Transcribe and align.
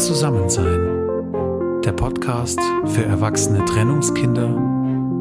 Zusammensein. 0.00 1.82
Der 1.84 1.92
Podcast 1.92 2.58
für 2.86 3.04
erwachsene 3.04 3.62
Trennungskinder, 3.66 4.48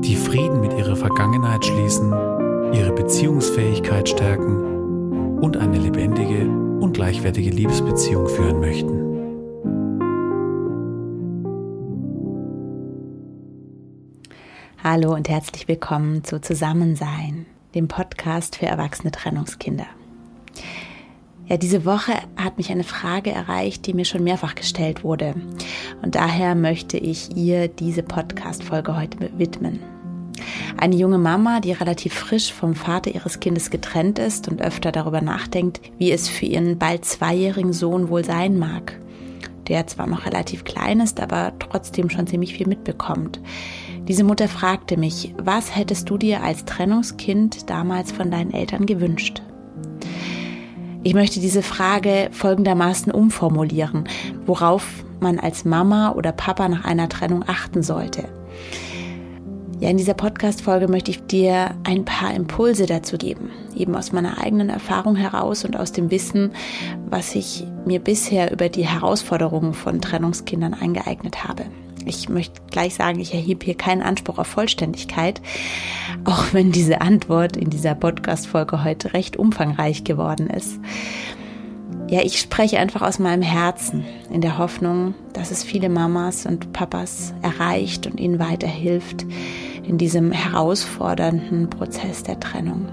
die 0.02 0.16
Frieden 0.16 0.62
mit 0.62 0.72
ihrer 0.72 0.96
Vergangenheit 0.96 1.66
schließen, 1.66 2.14
ihre 2.72 2.94
Beziehungsfähigkeit 2.94 4.08
stärken 4.08 5.40
und 5.42 5.58
eine 5.58 5.78
lebendige 5.78 6.48
und 6.80 6.94
gleichwertige 6.94 7.50
Liebesbeziehung 7.50 8.30
führen 8.30 8.62
möchten. 8.62 9.00
Hallo 14.82 15.14
und 15.14 15.28
herzlich 15.28 15.68
willkommen 15.68 16.24
zu 16.24 16.40
Zusammensein, 16.40 17.46
dem 17.76 17.90
Podcast 17.90 18.56
für 18.56 18.68
erwachsene 18.68 19.12
Trennungskinder. 19.12 19.88
Ja, 21.50 21.58
diese 21.58 21.84
Woche 21.84 22.14
hat 22.38 22.58
mich 22.58 22.70
eine 22.70 22.84
Frage 22.84 23.32
erreicht, 23.32 23.88
die 23.88 23.96
mir 23.96 24.06
schon 24.06 24.24
mehrfach 24.24 24.54
gestellt 24.54 25.04
wurde. 25.04 25.34
Und 26.04 26.14
daher 26.14 26.54
möchte 26.54 26.98
ich 27.00 27.36
ihr 27.36 27.68
diese 27.68 28.04
Podcast-Folge 28.04 28.96
heute 28.96 29.18
widmen. 29.36 29.80
Eine 30.78 30.96
junge 30.96 31.18
Mama, 31.18 31.60
die 31.60 31.72
relativ 31.72 32.14
frisch 32.14 32.54
vom 32.54 32.76
Vater 32.76 33.16
ihres 33.16 33.40
Kindes 33.40 33.72
getrennt 33.72 34.20
ist 34.20 34.48
und 34.48 34.62
öfter 34.62 34.92
darüber 34.92 35.22
nachdenkt, 35.22 35.82
wie 35.98 36.12
es 36.12 36.30
für 36.30 36.46
ihren 36.46 36.78
bald 36.78 37.04
zweijährigen 37.04 37.74
Sohn 37.74 38.10
wohl 38.10 38.24
sein 38.24 38.60
mag. 38.60 39.00
Der 39.68 39.88
zwar 39.88 40.06
noch 40.06 40.28
relativ 40.28 40.66
klein 40.66 41.00
ist, 41.00 41.20
aber 41.20 41.54
trotzdem 41.58 42.12
schon 42.12 42.28
ziemlich 42.28 42.54
viel 42.54 42.68
mitbekommt. 42.68 43.42
Diese 44.08 44.24
Mutter 44.24 44.48
fragte 44.48 44.98
mich, 44.98 45.34
was 45.38 45.76
hättest 45.76 46.10
du 46.12 46.20
dir 46.20 46.44
als 46.44 46.66
Trennungskind 46.66 47.72
damals 47.72 48.12
von 48.12 48.30
deinen 48.30 48.54
Eltern 48.54 48.86
gewünscht? 48.86 49.42
Ich 51.02 51.14
möchte 51.14 51.40
diese 51.40 51.64
Frage 51.64 52.30
folgendermaßen 52.32 53.12
umformulieren, 53.12 54.04
worauf 54.46 54.86
man 55.22 55.40
als 55.40 55.64
Mama 55.64 56.12
oder 56.12 56.34
Papa 56.34 56.68
nach 56.68 56.84
einer 56.84 57.08
Trennung 57.08 57.44
achten 57.48 57.84
sollte. 57.84 58.28
Ja, 59.80 59.90
in 59.90 59.96
dieser 59.96 60.14
Podcast-Folge 60.14 60.90
möchte 60.90 61.12
ich 61.12 61.26
dir 61.26 61.72
ein 61.86 62.04
paar 62.04 62.34
Impulse 62.34 62.86
dazu 62.86 63.18
geben, 63.18 63.50
eben 63.78 63.96
aus 63.96 64.12
meiner 64.12 64.44
eigenen 64.44 64.70
Erfahrung 64.70 65.16
heraus 65.16 65.64
und 65.64 65.78
aus 65.78 65.94
dem 65.94 66.12
Wissen, 66.12 66.52
was 67.10 67.34
ich 67.34 67.66
mir 67.86 68.00
bisher 68.00 68.52
über 68.52 68.68
die 68.68 68.86
Herausforderungen 68.86 69.74
von 69.74 70.02
Trennungskindern 70.02 70.74
eingeeignet 70.74 71.46
habe. 71.46 71.64
Ich 72.06 72.30
möchte 72.30 72.62
gleich 72.72 72.96
sagen, 72.96 73.20
ich 73.20 73.34
erhebe 73.34 73.66
hier 73.66 73.76
keinen 73.76 74.02
Anspruch 74.02 74.38
auf 74.38 74.48
Vollständigkeit, 74.48 75.42
auch 76.26 76.54
wenn 76.54 76.72
diese 76.72 77.02
Antwort 77.02 77.58
in 77.58 77.70
dieser 77.70 77.96
Podcast-Folge 77.96 78.84
heute 78.84 79.14
recht 79.14 79.38
umfangreich 79.38 80.04
geworden 80.04 80.50
ist. 80.50 80.80
Ja, 82.10 82.22
ich 82.24 82.40
spreche 82.40 82.80
einfach 82.80 83.04
aus 83.04 83.20
meinem 83.20 83.44
Herzen 83.44 84.04
in 84.32 84.42
der 84.42 84.58
Hoffnung, 84.58 85.14
dass 85.34 85.52
es 85.52 85.64
viele 85.64 85.90
Mamas 85.90 86.46
und 86.48 86.74
Papas 86.74 87.34
erreicht 87.44 88.08
und 88.08 88.20
ihnen 88.20 88.40
weiterhilft 88.40 89.26
in 89.88 89.98
diesem 89.98 90.32
herausfordernden 90.32 91.70
Prozess 91.70 92.24
der 92.24 92.40
Trennung. 92.40 92.88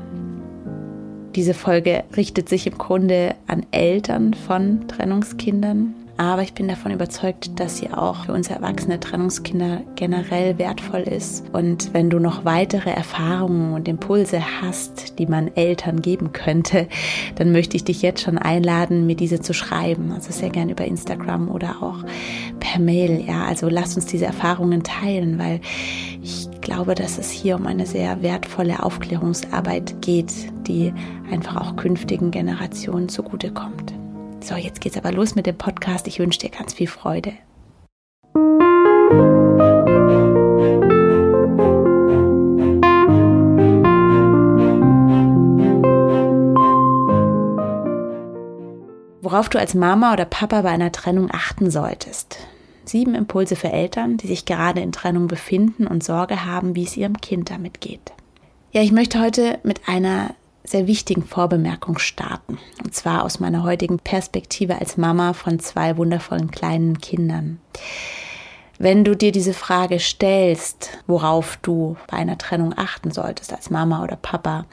Diese 1.35 1.55
Folge 1.55 2.05
richtet 2.17 2.49
sich 2.49 2.67
im 2.67 2.79
Grunde 2.79 3.35
an 3.47 3.65
Eltern 3.71 4.35
von 4.35 4.89
Trennungskindern, 4.89 5.95
aber 6.19 6.43
ich 6.43 6.55
bin 6.55 6.69
davon 6.69 6.93
überzeugt, 6.93 7.61
dass 7.61 7.77
sie 7.77 7.93
auch 7.93 8.25
für 8.25 8.33
uns 8.33 8.49
erwachsene 8.49 8.99
Trennungskinder 8.99 9.83
generell 9.97 10.59
wertvoll 10.59 11.03
ist. 11.03 11.45
Und 11.53 11.93
wenn 11.93 12.09
du 12.09 12.19
noch 12.19 12.45
weitere 12.45 12.91
Erfahrungen 12.91 13.75
und 13.75 13.87
Impulse 13.87 14.41
hast, 14.63 15.19
die 15.19 15.27
man 15.27 15.55
Eltern 15.57 16.01
geben 16.01 16.33
könnte, 16.33 16.89
dann 17.35 17.53
möchte 17.53 17.77
ich 17.77 17.85
dich 17.85 18.01
jetzt 18.01 18.23
schon 18.23 18.39
einladen, 18.39 19.07
mir 19.07 19.17
diese 19.17 19.41
zu 19.41 19.53
schreiben. 19.53 20.13
Also 20.13 20.33
sehr 20.33 20.51
gerne 20.51 20.73
über 20.73 20.85
Instagram 20.85 21.51
oder 21.51 21.83
auch 21.83 21.99
per 22.61 22.81
Mail. 22.81 23.23
Ja, 23.27 23.45
also 23.45 23.69
lass 23.69 23.97
uns 23.97 24.07
diese 24.07 24.25
Erfahrungen 24.27 24.83
teilen, 24.83 25.39
weil 25.39 25.61
ich 26.23 26.49
glaube, 26.63 26.95
dass 26.95 27.19
es 27.19 27.31
hier 27.31 27.57
um 27.57 27.67
eine 27.67 27.87
sehr 27.87 28.23
wertvolle 28.23 28.83
Aufklärungsarbeit 28.83 30.01
geht, 30.01 30.33
die 30.67 30.93
einfach 31.31 31.57
auch 31.57 31.77
künftigen 31.77 32.31
Generationen 32.31 33.09
zugutekommt. 33.09 33.96
So, 34.47 34.55
jetzt 34.55 34.81
geht's 34.81 34.97
aber 34.97 35.11
los 35.11 35.35
mit 35.35 35.47
dem 35.47 35.59
Podcast. 35.59 36.07
Ich 36.07 36.21
wünsche 36.21 36.39
dir 36.39 36.51
ganz 36.51 36.73
viel 36.73 36.87
Freude. 36.87 37.33
Worauf 49.21 49.49
du 49.49 49.59
als 49.59 49.75
Mama 49.75 50.13
oder 50.13 50.25
Papa 50.25 50.63
bei 50.63 50.71
einer 50.71 50.93
Trennung 50.93 51.29
achten 51.33 51.73
solltest. 51.73 52.39
Sieben 52.85 53.17
Impulse 53.17 53.57
für 53.57 53.73
Eltern, 53.73 54.17
die 54.17 54.29
sich 54.29 54.45
gerade 54.45 54.81
in 54.81 54.93
Trennung 54.93 55.27
befinden 55.27 55.89
und 55.89 56.05
Sorge 56.05 56.45
haben, 56.45 56.77
wie 56.77 56.85
es 56.85 56.97
ihrem 56.97 57.21
Kind 57.21 57.51
damit 57.51 57.81
geht. 57.81 58.13
Ja, 58.71 58.81
ich 58.81 58.93
möchte 58.93 59.21
heute 59.21 59.59
mit 59.65 59.89
einer 59.89 60.37
sehr 60.67 60.87
wichtigen 60.87 61.25
Vorbemerkung 61.25 61.99
starten. 61.99 62.59
Und 62.83 62.95
zwar 62.95 63.25
aus 63.25 63.41
meiner 63.41 63.63
heutigen 63.63 63.99
Perspektive 63.99 64.79
als 64.79 64.97
Mama 64.97 65.33
von 65.33 65.59
zwei 65.59 65.97
wundervollen 65.97 66.51
kleinen 66.51 66.99
Kindern. 66.99 67.61
Wenn 68.79 69.05
du 69.05 69.17
dir 69.17 69.33
diese 69.33 69.55
Frage 69.55 69.99
stellst, 70.01 70.99
worauf 71.07 71.57
du 71.63 71.97
bei 72.09 72.19
einer 72.19 72.37
Trennung 72.37 72.75
achten 72.77 73.11
solltest 73.11 73.53
als 73.53 73.71
Mama 73.71 74.03
oder 74.03 74.17
Papa, 74.17 74.67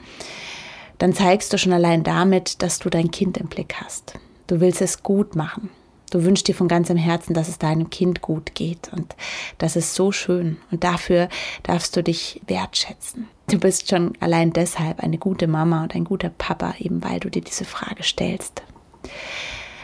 dann 0.98 1.14
zeigst 1.14 1.52
du 1.52 1.58
schon 1.58 1.72
allein 1.72 2.02
damit, 2.02 2.62
dass 2.62 2.78
du 2.78 2.90
dein 2.90 3.10
Kind 3.10 3.38
im 3.38 3.46
Blick 3.46 3.76
hast. 3.82 4.18
Du 4.46 4.60
willst 4.60 4.82
es 4.82 5.02
gut 5.02 5.36
machen. 5.36 5.70
Du 6.14 6.22
wünschst 6.22 6.46
dir 6.46 6.54
von 6.54 6.68
ganzem 6.68 6.96
Herzen, 6.96 7.34
dass 7.34 7.48
es 7.48 7.58
deinem 7.58 7.90
Kind 7.90 8.22
gut 8.22 8.54
geht 8.54 8.92
und 8.92 9.16
das 9.58 9.74
ist 9.74 9.96
so 9.96 10.12
schön 10.12 10.58
und 10.70 10.84
dafür 10.84 11.28
darfst 11.64 11.96
du 11.96 12.04
dich 12.04 12.40
wertschätzen. 12.46 13.26
Du 13.50 13.58
bist 13.58 13.90
schon 13.90 14.12
allein 14.20 14.52
deshalb 14.52 15.00
eine 15.00 15.18
gute 15.18 15.48
Mama 15.48 15.82
und 15.82 15.96
ein 15.96 16.04
guter 16.04 16.28
Papa, 16.28 16.74
eben 16.78 17.02
weil 17.02 17.18
du 17.18 17.30
dir 17.30 17.42
diese 17.42 17.64
Frage 17.64 18.04
stellst. 18.04 18.62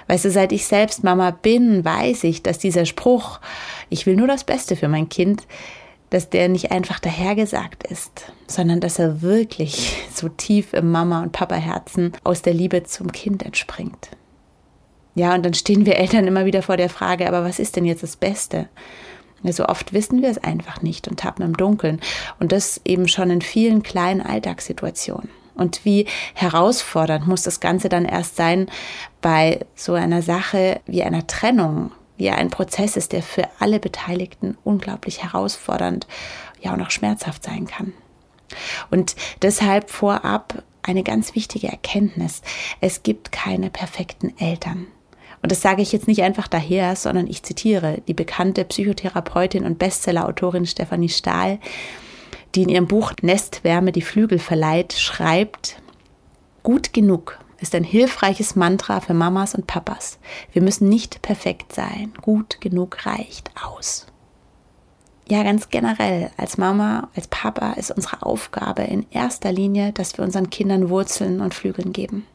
Weißt 0.06 0.24
du, 0.24 0.30
seit 0.30 0.52
ich 0.52 0.66
selbst 0.66 1.02
Mama 1.02 1.32
bin, 1.32 1.84
weiß 1.84 2.22
ich, 2.22 2.44
dass 2.44 2.60
dieser 2.60 2.86
Spruch, 2.86 3.41
ich 3.88 4.06
will 4.06 4.14
nur 4.14 4.28
das 4.28 4.44
Beste 4.44 4.76
für 4.76 4.86
mein 4.86 5.08
Kind, 5.08 5.48
dass 6.10 6.30
der 6.30 6.48
nicht 6.48 6.70
einfach 6.70 7.00
dahergesagt 7.00 7.82
ist, 7.82 8.32
sondern 8.47 8.78
dass 8.78 9.00
er 9.00 9.20
wirklich 9.20 9.97
so 10.14 10.28
tief 10.28 10.74
im 10.74 10.92
Mama- 10.92 11.24
und 11.24 11.32
Papa-Herzen 11.32 12.12
aus 12.22 12.42
der 12.42 12.54
Liebe 12.54 12.84
zum 12.84 13.10
Kind 13.10 13.42
entspringt. 13.42 14.10
Ja, 15.15 15.34
und 15.34 15.44
dann 15.44 15.54
stehen 15.54 15.87
wir 15.87 15.97
Eltern 15.97 16.26
immer 16.26 16.44
wieder 16.44 16.62
vor 16.62 16.76
der 16.76 16.88
Frage, 16.88 17.26
aber 17.26 17.44
was 17.44 17.59
ist 17.59 17.76
denn 17.76 17.84
jetzt 17.84 18.03
das 18.03 18.16
Beste? 18.16 18.69
So 19.43 19.66
oft 19.66 19.93
wissen 19.93 20.22
wir 20.22 20.28
es 20.28 20.38
einfach 20.38 20.82
nicht 20.82 21.09
und 21.09 21.21
tappen 21.21 21.44
im 21.44 21.56
Dunkeln. 21.56 22.00
Und 22.38 22.53
das 22.53 22.81
eben 22.84 23.09
schon 23.09 23.31
in 23.31 23.41
vielen 23.41 23.82
kleinen 23.82 24.21
Alltagssituationen. 24.21 25.31
Und 25.54 25.84
wie 25.84 26.06
herausfordernd 26.34 27.26
muss 27.26 27.43
das 27.43 27.60
Ganze 27.60 27.88
dann 27.88 28.04
erst 28.04 28.37
sein 28.37 28.71
bei 29.21 29.60
so 29.75 29.94
einer 29.94 30.22
Sache 30.22 30.81
wie 30.87 31.03
einer 31.03 31.27
Trennung, 31.27 31.92
wie 32.16 32.31
ein 32.31 32.50
Prozess 32.50 32.97
ist, 32.97 33.12
der 33.12 33.22
für 33.22 33.48
alle 33.59 33.81
Beteiligten 33.81 34.56
unglaublich 34.62 35.22
herausfordernd, 35.22 36.06
ja 36.60 36.72
und 36.72 36.82
auch 36.82 36.91
schmerzhaft 36.91 37.44
sein 37.44 37.66
kann. 37.66 37.92
Und 38.91 39.16
deshalb 39.42 39.91
vorab 39.91 40.62
eine 40.82 41.03
ganz 41.03 41.34
wichtige 41.34 41.69
Erkenntnis. 41.69 42.42
Es 42.81 43.03
gibt 43.03 43.32
keine 43.32 43.71
perfekten 43.71 44.37
Eltern. 44.38 44.87
Und 45.43 45.53
das 45.53 45.62
sage 45.62 45.83
ich 45.83 45.93
jetzt 45.93 46.09
nicht 46.09 46.23
einfach 46.23 46.49
daher, 46.49 46.97
sondern 46.97 47.27
ich 47.27 47.43
zitiere 47.43 48.03
die 48.09 48.15
bekannte 48.15 48.65
Psychotherapeutin 48.65 49.65
und 49.65 49.78
Bestsellerautorin 49.78 50.67
Stefanie 50.67 51.09
Stahl, 51.09 51.59
die 52.55 52.62
in 52.62 52.69
ihrem 52.69 52.87
Buch 52.87 53.12
Nestwärme 53.23 53.93
die 53.93 54.03
Flügel 54.03 54.39
verleiht, 54.39 54.93
schreibt, 54.93 55.81
gut 56.62 56.93
genug 56.93 57.39
ist 57.61 57.75
ein 57.75 57.84
hilfreiches 57.84 58.56
Mantra 58.56 59.01
für 59.01 59.15
Mamas 59.15 59.55
und 59.55 59.67
Papas. 59.67 60.19
Wir 60.53 60.63
müssen 60.63 60.89
nicht 60.89 61.22
perfekt 61.22 61.75
sein. 61.75 62.13
Gut 62.22 62.60
genug 62.60 63.07
reicht 63.07 63.51
aus. 63.63 64.07
Ja, 65.28 65.45
ganz 65.45 65.69
generell, 65.69 66.31
als 66.36 66.59
Mama, 66.59 67.09
als 67.15 67.28
Papa 67.28 67.75
ist 67.75 67.93
unsere 67.93 68.25
Aufgabe 68.25 68.83
in 68.83 69.07
erster 69.10 69.53
Linie, 69.53 69.93
dass 69.93 70.19
wir 70.19 70.25
unseren 70.25 70.51
Kindern 70.51 70.89
Wurzeln 70.89 71.41
und 71.41 71.54
Flügeln 71.54 71.93
geben. 71.93 72.27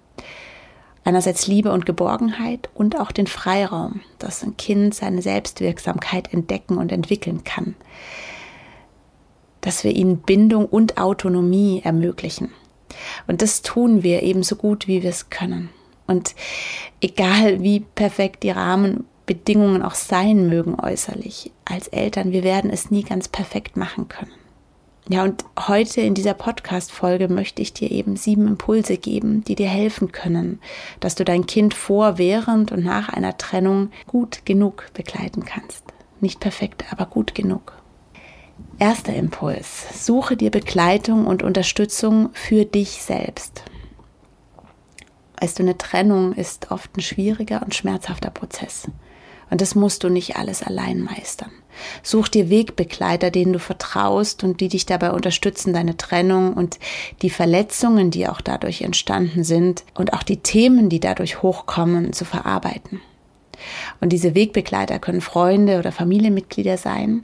Einerseits 1.06 1.46
Liebe 1.46 1.72
und 1.72 1.86
Geborgenheit 1.86 2.68
und 2.74 3.00
auch 3.00 3.12
den 3.12 3.28
Freiraum, 3.28 4.02
dass 4.18 4.44
ein 4.44 4.58
Kind 4.58 4.96
seine 4.96 5.22
Selbstwirksamkeit 5.22 6.34
entdecken 6.34 6.78
und 6.78 6.92
entwickeln 6.92 7.44
kann. 7.44 7.76
Dass 9.62 9.84
wir 9.84 9.92
ihnen 9.92 10.18
Bindung 10.18 10.66
und 10.66 10.98
Autonomie 10.98 11.82
ermöglichen. 11.84 12.52
Und 13.28 13.44
das 13.44 13.62
tun 13.62 14.02
wir 14.02 14.24
ebenso 14.24 14.56
gut, 14.56 14.88
wie 14.88 15.04
wir 15.04 15.12
es 15.12 15.30
können. 15.30 15.70
Und 16.08 16.34
egal 17.02 17.62
wie 17.62 17.82
perfekt 17.82 18.42
die 18.42 18.52
Rahmenbedingungen 18.52 19.84
auch 19.84 19.96
sein 19.96 20.50
mögen 20.50 20.76
äußerlich, 20.80 21.52
als 21.66 21.88
Eltern, 21.88 22.32
wir 22.32 22.44
werden 22.44 22.72
es 22.72 22.90
nie 22.90 23.04
ganz 23.04 23.28
perfekt 23.28 23.78
machen 23.78 24.08
können. 24.08 24.32
Ja, 25.08 25.24
und 25.24 25.46
heute 25.68 26.02
in 26.02 26.16
dieser 26.16 26.34
Podcast-Folge 26.34 27.28
möchte 27.28 27.62
ich 27.62 27.74
dir 27.74 27.92
eben 27.92 28.16
sieben 28.16 28.48
Impulse 28.48 28.98
geben, 28.98 29.44
die 29.44 29.54
dir 29.54 29.70
helfen 29.70 30.12
können, 30.12 30.60
dass 31.00 31.14
du 31.14 31.24
dein 31.24 31.46
Kind 31.46 31.76
vor, 31.76 32.18
während 32.18 32.72
und 32.72 32.84
nach 32.84 33.10
einer 33.10 33.38
Trennung 33.38 33.92
gut 34.08 34.48
genug 34.48 34.88
begleiten 34.96 35.46
kannst. 35.46 35.84
Nicht 36.22 36.40
perfekt, 36.40 36.86
aber 36.92 37.06
gut 37.06 37.36
genug. 37.36 37.74
Erster 38.80 39.14
Impuls. 39.14 40.06
Suche 40.06 40.38
dir 40.38 40.50
Begleitung 40.50 41.28
und 41.28 41.44
Unterstützung 41.44 42.32
für 42.34 42.66
dich 42.66 43.04
selbst. 43.04 43.64
Weißt 45.40 45.60
du, 45.60 45.64
eine 45.64 45.78
Trennung 45.78 46.34
ist 46.34 46.72
oft 46.72 46.98
ein 46.98 47.02
schwieriger 47.02 47.62
und 47.62 47.76
schmerzhafter 47.76 48.32
Prozess. 48.32 48.88
Und 49.52 49.62
das 49.62 49.76
musst 49.76 50.04
du 50.04 50.10
nicht 50.10 50.38
alles 50.38 50.64
allein 50.64 51.02
meistern. 51.02 51.52
Such 52.04 52.28
dir 52.28 52.50
Wegbegleiter, 52.50 53.32
denen 53.32 53.54
du 53.54 53.60
vertraust 53.60 54.44
und 54.44 54.62
die 54.62 54.70
dich 54.70 54.86
dabei 54.86 55.12
unterstützen, 55.12 55.74
deine 55.74 55.98
Trennung 55.98 56.54
und 56.54 56.80
die 57.22 57.30
Verletzungen, 57.30 58.12
die 58.12 58.28
auch 58.28 58.42
dadurch 58.42 58.82
entstanden 58.82 59.44
sind 59.44 59.84
und 59.94 60.14
auch 60.14 60.24
die 60.24 60.38
Themen, 60.38 60.90
die 60.90 61.00
dadurch 61.00 61.42
hochkommen, 61.42 62.14
zu 62.14 62.26
verarbeiten. 62.26 63.02
Und 64.02 64.10
diese 64.10 64.36
Wegbegleiter 64.36 65.00
können 65.00 65.22
Freunde 65.22 65.80
oder 65.80 65.92
Familienmitglieder 65.92 66.78
sein 66.78 67.24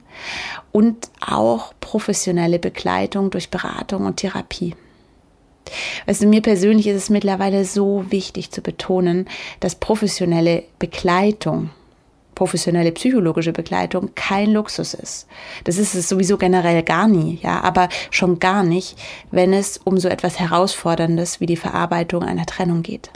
und 0.71 1.09
auch 1.19 1.73
professionelle 1.81 2.59
Begleitung 2.59 3.29
durch 3.29 3.49
Beratung 3.49 4.05
und 4.05 4.17
Therapie. 4.17 4.75
Also 6.05 6.27
mir 6.27 6.41
persönlich 6.41 6.87
ist 6.87 6.97
es 6.97 7.09
mittlerweile 7.09 7.65
so 7.65 8.05
wichtig 8.09 8.51
zu 8.51 8.61
betonen, 8.61 9.27
dass 9.59 9.75
professionelle 9.75 10.63
Begleitung 10.79 11.69
professionelle 12.41 12.91
psychologische 12.91 13.53
Begleitung 13.53 14.15
kein 14.15 14.49
Luxus 14.49 14.95
ist. 14.95 15.27
Das 15.65 15.77
ist 15.77 15.93
es 15.93 16.09
sowieso 16.09 16.39
generell 16.39 16.81
gar 16.81 17.07
nie, 17.07 17.37
ja, 17.43 17.61
aber 17.61 17.87
schon 18.09 18.39
gar 18.39 18.63
nicht, 18.63 18.97
wenn 19.29 19.53
es 19.53 19.77
um 19.77 19.99
so 19.99 20.09
etwas 20.09 20.39
Herausforderndes 20.39 21.39
wie 21.39 21.45
die 21.45 21.55
Verarbeitung 21.55 22.23
einer 22.23 22.47
Trennung 22.47 22.81
geht. 22.81 23.11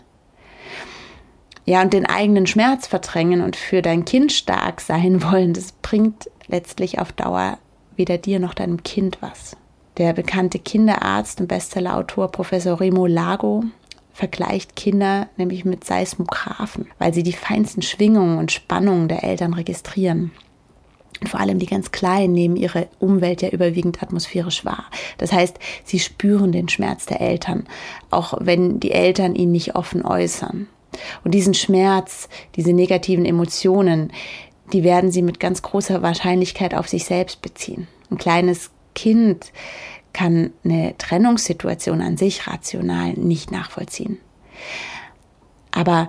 Ja, 1.65 1.81
und 1.81 1.91
den 1.91 2.05
eigenen 2.05 2.45
Schmerz 2.45 2.85
verdrängen 2.85 3.41
und 3.41 3.55
für 3.55 3.81
dein 3.81 4.05
Kind 4.05 4.31
stark 4.31 4.79
sein 4.79 5.23
wollen, 5.23 5.53
das 5.53 5.71
bringt 5.71 6.29
letztlich 6.45 6.99
auf 6.99 7.11
Dauer 7.11 7.57
weder 7.95 8.19
dir 8.19 8.39
noch 8.39 8.53
deinem 8.53 8.83
Kind 8.83 9.17
was. 9.21 9.57
Der 9.97 10.13
bekannte 10.13 10.59
Kinderarzt 10.59 11.41
und 11.41 11.47
Bestsellerautor 11.47 12.31
Professor 12.31 12.79
Remo 12.79 13.07
Lago 13.07 13.63
vergleicht 14.15 14.77
Kinder 14.77 15.27
nämlich 15.35 15.65
mit 15.65 15.83
Seismographen, 15.83 16.87
weil 16.99 17.13
sie 17.13 17.21
die 17.21 17.33
feinsten 17.33 17.81
Schwingungen 17.81 18.37
und 18.37 18.49
Spannungen 18.49 19.09
der 19.09 19.25
Eltern 19.25 19.53
registrieren. 19.53 20.31
Und 21.19 21.27
vor 21.27 21.41
allem 21.41 21.59
die 21.59 21.65
ganz 21.65 21.91
Kleinen 21.91 22.33
nehmen 22.33 22.55
ihre 22.55 22.87
Umwelt 22.99 23.41
ja 23.41 23.49
überwiegend 23.49 24.01
atmosphärisch 24.01 24.63
wahr. 24.63 24.85
Das 25.17 25.33
heißt, 25.33 25.59
sie 25.83 25.99
spüren 25.99 26.53
den 26.53 26.69
Schmerz 26.69 27.05
der 27.05 27.19
Eltern, 27.19 27.65
auch 28.09 28.35
wenn 28.39 28.79
die 28.79 28.91
Eltern 28.91 29.35
ihn 29.35 29.51
nicht 29.51 29.75
offen 29.75 30.05
äußern. 30.05 30.67
Und 31.25 31.31
diesen 31.33 31.53
Schmerz, 31.53 32.29
diese 32.55 32.71
negativen 32.71 33.25
Emotionen, 33.25 34.13
die 34.71 34.85
werden 34.85 35.11
sie 35.11 35.23
mit 35.23 35.41
ganz 35.41 35.61
großer 35.61 36.01
Wahrscheinlichkeit 36.01 36.73
auf 36.73 36.87
sich 36.87 37.03
selbst 37.03 37.41
beziehen. 37.41 37.89
Ein 38.09 38.17
kleines 38.17 38.71
Kind 38.93 39.51
kann 40.15 40.53
eine 40.63 40.97
Trennungssituation 40.97 42.01
an 42.01 42.15
sich 42.15 42.47
rational 42.47 43.11
nicht 43.15 43.51
nachvollziehen. 43.51 44.17
Aber 45.71 46.07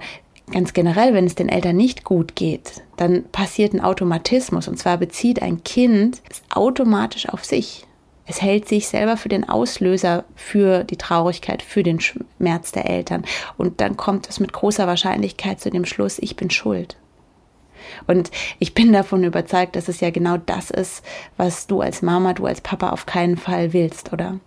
ganz 0.52 0.74
generell, 0.74 1.12
wenn 1.12 1.26
es 1.26 1.34
den 1.34 1.48
Eltern 1.48 1.74
nicht 1.74 2.04
gut 2.04 2.36
geht, 2.36 2.84
dann 2.96 3.24
passiert 3.24 3.74
ein 3.74 3.80
Automatismus. 3.80 4.68
Und 4.68 4.78
zwar 4.78 4.96
bezieht 4.96 5.42
ein 5.42 5.64
Kind 5.64 6.22
es 6.30 6.40
automatisch 6.50 7.28
auf 7.28 7.44
sich. 7.44 7.84
Es 8.26 8.40
hält 8.40 8.68
sich 8.68 8.86
selber 8.86 9.16
für 9.16 9.28
den 9.28 9.48
Auslöser 9.48 10.24
für 10.36 10.84
die 10.84 10.96
Traurigkeit, 10.96 11.60
für 11.60 11.82
den 11.82 11.98
Schmerz 11.98 12.70
der 12.70 12.88
Eltern. 12.88 13.24
Und 13.56 13.80
dann 13.80 13.96
kommt 13.96 14.28
es 14.28 14.38
mit 14.38 14.52
großer 14.52 14.86
Wahrscheinlichkeit 14.86 15.60
zu 15.60 15.68
dem 15.68 15.84
Schluss, 15.84 16.20
ich 16.20 16.36
bin 16.36 16.50
schuld. 16.50 16.96
Und 18.06 18.30
ich 18.58 18.74
bin 18.74 18.92
davon 18.92 19.24
überzeugt, 19.24 19.76
dass 19.76 19.88
es 19.88 20.00
ja 20.00 20.10
genau 20.10 20.36
das 20.36 20.70
ist, 20.70 21.04
was 21.36 21.66
du 21.66 21.80
als 21.80 22.02
Mama, 22.02 22.32
du 22.32 22.46
als 22.46 22.60
Papa 22.60 22.90
auf 22.90 23.06
keinen 23.06 23.36
Fall 23.36 23.72
willst, 23.72 24.12
oder? 24.12 24.40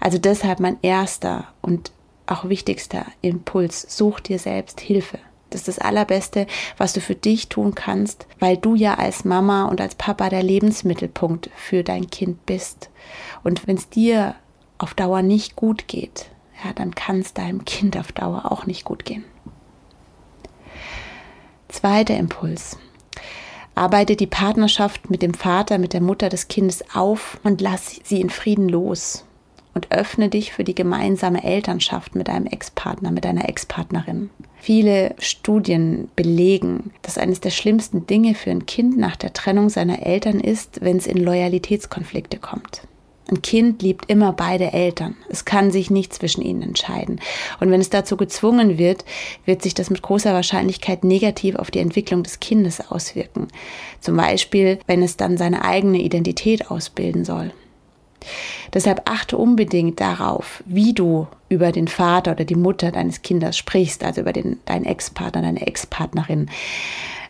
Also 0.00 0.18
deshalb 0.18 0.60
mein 0.60 0.78
erster 0.82 1.46
und 1.60 1.92
auch 2.26 2.48
wichtigster 2.48 3.06
Impuls, 3.20 3.96
such 3.96 4.20
dir 4.20 4.38
selbst 4.38 4.80
Hilfe. 4.80 5.18
Das 5.50 5.62
ist 5.62 5.68
das 5.68 5.78
Allerbeste, 5.78 6.46
was 6.78 6.94
du 6.94 7.00
für 7.00 7.14
dich 7.14 7.48
tun 7.48 7.74
kannst, 7.74 8.26
weil 8.38 8.56
du 8.56 8.74
ja 8.74 8.94
als 8.94 9.24
Mama 9.24 9.66
und 9.66 9.80
als 9.80 9.94
Papa 9.94 10.30
der 10.30 10.42
Lebensmittelpunkt 10.42 11.50
für 11.54 11.84
dein 11.84 12.08
Kind 12.08 12.46
bist. 12.46 12.88
Und 13.44 13.66
wenn 13.66 13.76
es 13.76 13.90
dir 13.90 14.34
auf 14.78 14.94
Dauer 14.94 15.20
nicht 15.20 15.54
gut 15.54 15.88
geht, 15.88 16.30
ja, 16.64 16.72
dann 16.72 16.94
kann 16.94 17.20
es 17.20 17.34
deinem 17.34 17.64
Kind 17.66 17.98
auf 17.98 18.12
Dauer 18.12 18.50
auch 18.50 18.66
nicht 18.66 18.84
gut 18.84 19.04
gehen. 19.04 19.24
Zweiter 21.72 22.16
Impuls. 22.18 22.76
Arbeite 23.74 24.14
die 24.14 24.26
Partnerschaft 24.26 25.08
mit 25.10 25.22
dem 25.22 25.32
Vater, 25.32 25.78
mit 25.78 25.94
der 25.94 26.02
Mutter 26.02 26.28
des 26.28 26.48
Kindes 26.48 26.84
auf 26.94 27.40
und 27.44 27.62
lass 27.62 27.98
sie 28.04 28.20
in 28.20 28.28
Frieden 28.28 28.68
los. 28.68 29.24
Und 29.74 29.90
öffne 29.90 30.28
dich 30.28 30.52
für 30.52 30.64
die 30.64 30.74
gemeinsame 30.74 31.42
Elternschaft 31.42 32.14
mit 32.14 32.28
deinem 32.28 32.44
Ex-Partner, 32.44 33.10
mit 33.10 33.24
deiner 33.24 33.48
Ex-Partnerin. 33.48 34.28
Viele 34.60 35.14
Studien 35.18 36.10
belegen, 36.14 36.92
dass 37.00 37.16
eines 37.16 37.40
der 37.40 37.50
schlimmsten 37.50 38.06
Dinge 38.06 38.34
für 38.34 38.50
ein 38.50 38.66
Kind 38.66 38.98
nach 38.98 39.16
der 39.16 39.32
Trennung 39.32 39.70
seiner 39.70 40.04
Eltern 40.04 40.40
ist, 40.40 40.82
wenn 40.82 40.98
es 40.98 41.06
in 41.06 41.16
Loyalitätskonflikte 41.16 42.36
kommt. 42.36 42.82
Ein 43.30 43.40
Kind 43.40 43.82
liebt 43.82 44.10
immer 44.10 44.32
beide 44.32 44.72
Eltern. 44.72 45.16
Es 45.28 45.44
kann 45.44 45.70
sich 45.70 45.90
nicht 45.90 46.12
zwischen 46.12 46.42
ihnen 46.42 46.62
entscheiden. 46.62 47.20
Und 47.60 47.70
wenn 47.70 47.80
es 47.80 47.88
dazu 47.88 48.16
gezwungen 48.16 48.78
wird, 48.78 49.04
wird 49.44 49.62
sich 49.62 49.74
das 49.74 49.90
mit 49.90 50.02
großer 50.02 50.34
Wahrscheinlichkeit 50.34 51.04
negativ 51.04 51.54
auf 51.56 51.70
die 51.70 51.78
Entwicklung 51.78 52.24
des 52.24 52.40
Kindes 52.40 52.90
auswirken. 52.90 53.48
Zum 54.00 54.16
Beispiel, 54.16 54.80
wenn 54.86 55.02
es 55.02 55.16
dann 55.16 55.36
seine 55.36 55.64
eigene 55.64 56.00
Identität 56.00 56.70
ausbilden 56.70 57.24
soll. 57.24 57.52
Deshalb 58.72 59.02
achte 59.10 59.36
unbedingt 59.36 60.00
darauf, 60.00 60.62
wie 60.66 60.92
du 60.92 61.26
über 61.48 61.72
den 61.72 61.88
Vater 61.88 62.32
oder 62.32 62.44
die 62.44 62.54
Mutter 62.54 62.90
deines 62.90 63.22
Kindes 63.22 63.56
sprichst, 63.56 64.04
also 64.04 64.20
über 64.20 64.32
den, 64.32 64.58
deinen 64.64 64.84
Ex-Partner, 64.84 65.42
deine 65.42 65.66
Ex-Partnerin. 65.66 66.50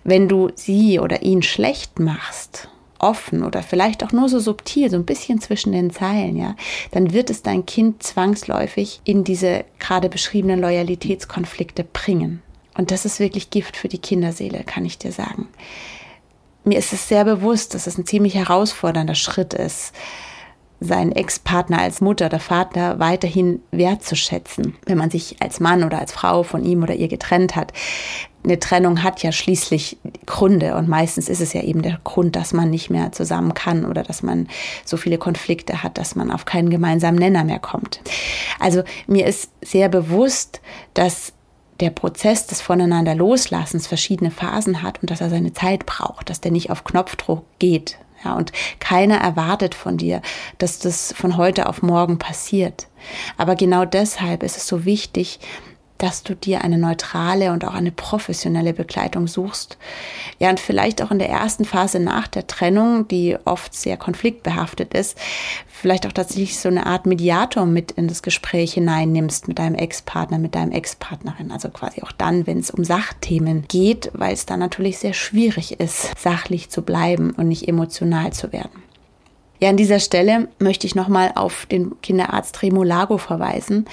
Wenn 0.04 0.28
du 0.28 0.50
sie 0.54 0.98
oder 0.98 1.22
ihn 1.22 1.42
schlecht 1.42 1.98
machst 1.98 2.68
offen 3.02 3.42
oder 3.42 3.62
vielleicht 3.62 4.02
auch 4.04 4.12
nur 4.12 4.28
so 4.28 4.38
subtil, 4.38 4.88
so 4.88 4.96
ein 4.96 5.04
bisschen 5.04 5.40
zwischen 5.40 5.72
den 5.72 5.90
Zeilen, 5.90 6.36
ja, 6.36 6.56
dann 6.92 7.12
wird 7.12 7.28
es 7.28 7.42
dein 7.42 7.66
Kind 7.66 8.02
zwangsläufig 8.02 9.00
in 9.04 9.24
diese 9.24 9.64
gerade 9.78 10.08
beschriebenen 10.08 10.60
Loyalitätskonflikte 10.60 11.84
bringen. 11.84 12.42
Und 12.76 12.90
das 12.90 13.04
ist 13.04 13.20
wirklich 13.20 13.50
Gift 13.50 13.76
für 13.76 13.88
die 13.88 13.98
Kinderseele, 13.98 14.64
kann 14.64 14.84
ich 14.84 14.96
dir 14.96 15.12
sagen. 15.12 15.48
Mir 16.64 16.78
ist 16.78 16.92
es 16.92 17.08
sehr 17.08 17.24
bewusst, 17.24 17.74
dass 17.74 17.86
es 17.86 17.98
ein 17.98 18.06
ziemlich 18.06 18.34
herausfordernder 18.34 19.16
Schritt 19.16 19.52
ist, 19.52 19.92
seinen 20.82 21.12
Ex-Partner 21.12 21.80
als 21.80 22.00
Mutter 22.00 22.26
oder 22.26 22.40
Vater 22.40 22.98
weiterhin 22.98 23.62
wertzuschätzen, 23.70 24.76
wenn 24.86 24.98
man 24.98 25.10
sich 25.10 25.36
als 25.40 25.60
Mann 25.60 25.84
oder 25.84 25.98
als 25.98 26.12
Frau 26.12 26.42
von 26.42 26.64
ihm 26.64 26.82
oder 26.82 26.94
ihr 26.94 27.08
getrennt 27.08 27.56
hat 27.56 27.72
eine 28.44 28.58
Trennung 28.58 29.02
hat 29.02 29.22
ja 29.22 29.30
schließlich 29.30 29.98
Gründe 30.26 30.74
und 30.76 30.88
meistens 30.88 31.28
ist 31.28 31.40
es 31.40 31.52
ja 31.52 31.62
eben 31.62 31.82
der 31.82 32.00
Grund, 32.02 32.34
dass 32.34 32.52
man 32.52 32.70
nicht 32.70 32.90
mehr 32.90 33.12
zusammen 33.12 33.54
kann 33.54 33.84
oder 33.84 34.02
dass 34.02 34.22
man 34.22 34.48
so 34.84 34.96
viele 34.96 35.18
Konflikte 35.18 35.82
hat, 35.82 35.98
dass 35.98 36.16
man 36.16 36.30
auf 36.30 36.44
keinen 36.44 36.70
gemeinsamen 36.70 37.18
Nenner 37.18 37.44
mehr 37.44 37.60
kommt. 37.60 38.00
Also 38.58 38.82
mir 39.06 39.26
ist 39.26 39.50
sehr 39.62 39.88
bewusst, 39.88 40.60
dass 40.94 41.32
der 41.80 41.90
Prozess 41.90 42.46
des 42.46 42.60
Voneinander 42.60 43.14
Loslassens 43.14 43.86
verschiedene 43.86 44.30
Phasen 44.30 44.82
hat 44.82 45.00
und 45.02 45.10
dass 45.10 45.20
er 45.20 45.30
seine 45.30 45.52
Zeit 45.52 45.86
braucht, 45.86 46.28
dass 46.28 46.40
der 46.40 46.52
nicht 46.52 46.70
auf 46.70 46.84
Knopfdruck 46.84 47.44
geht. 47.58 47.98
Ja, 48.24 48.34
und 48.34 48.52
keiner 48.78 49.16
erwartet 49.16 49.74
von 49.74 49.96
dir, 49.96 50.22
dass 50.58 50.78
das 50.78 51.12
von 51.16 51.36
heute 51.36 51.68
auf 51.68 51.82
morgen 51.82 52.18
passiert. 52.18 52.86
Aber 53.36 53.56
genau 53.56 53.84
deshalb 53.84 54.42
ist 54.42 54.56
es 54.56 54.66
so 54.66 54.84
wichtig, 54.84 55.40
dass 56.02 56.24
du 56.24 56.34
dir 56.34 56.62
eine 56.62 56.78
neutrale 56.78 57.52
und 57.52 57.64
auch 57.64 57.74
eine 57.74 57.92
professionelle 57.92 58.72
Begleitung 58.72 59.28
suchst. 59.28 59.78
Ja, 60.40 60.50
und 60.50 60.58
vielleicht 60.58 61.00
auch 61.00 61.12
in 61.12 61.20
der 61.20 61.28
ersten 61.28 61.64
Phase 61.64 62.00
nach 62.00 62.26
der 62.26 62.48
Trennung, 62.48 63.06
die 63.06 63.36
oft 63.44 63.72
sehr 63.72 63.96
konfliktbehaftet 63.96 64.94
ist, 64.94 65.16
vielleicht 65.68 66.06
auch 66.06 66.12
tatsächlich 66.12 66.58
so 66.58 66.68
eine 66.68 66.86
Art 66.86 67.06
Mediator 67.06 67.66
mit 67.66 67.92
in 67.92 68.08
das 68.08 68.22
Gespräch 68.22 68.74
hineinnimmst 68.74 69.46
mit 69.46 69.60
deinem 69.60 69.76
Ex-Partner, 69.76 70.38
mit 70.38 70.56
deinem 70.56 70.72
Ex-Partnerin. 70.72 71.52
Also 71.52 71.68
quasi 71.68 72.02
auch 72.02 72.12
dann, 72.12 72.48
wenn 72.48 72.58
es 72.58 72.72
um 72.72 72.82
Sachthemen 72.82 73.64
geht, 73.68 74.10
weil 74.12 74.34
es 74.34 74.44
dann 74.44 74.58
natürlich 74.58 74.98
sehr 74.98 75.14
schwierig 75.14 75.78
ist, 75.78 76.18
sachlich 76.18 76.68
zu 76.68 76.82
bleiben 76.82 77.30
und 77.30 77.46
nicht 77.46 77.68
emotional 77.68 78.32
zu 78.32 78.52
werden. 78.52 78.82
Ja, 79.60 79.68
an 79.68 79.76
dieser 79.76 80.00
Stelle 80.00 80.48
möchte 80.58 80.88
ich 80.88 80.96
nochmal 80.96 81.30
auf 81.36 81.66
den 81.66 82.00
Kinderarzt 82.00 82.60
Remo 82.62 82.82
Lago 82.82 83.16
verweisen, 83.16 83.86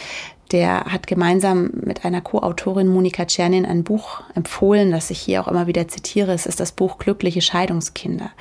der 0.52 0.86
hat 0.86 1.08
gemeinsam 1.08 1.70
mit 1.74 2.06
einer 2.06 2.22
Co-Autorin 2.22 2.88
Monika 2.88 3.26
Czernin 3.26 3.66
ein 3.66 3.84
Buch 3.84 4.22
empfohlen, 4.36 4.92
das 4.92 5.10
ich 5.12 5.20
hier 5.20 5.42
auch 5.42 5.48
immer 5.48 5.68
wieder 5.68 5.88
zitiere. 5.88 6.34
Es 6.34 6.46
ist 6.46 6.60
das 6.60 6.72
Buch 6.72 6.98
Glückliche 6.98 7.42
Scheidungskinder. 7.42 8.32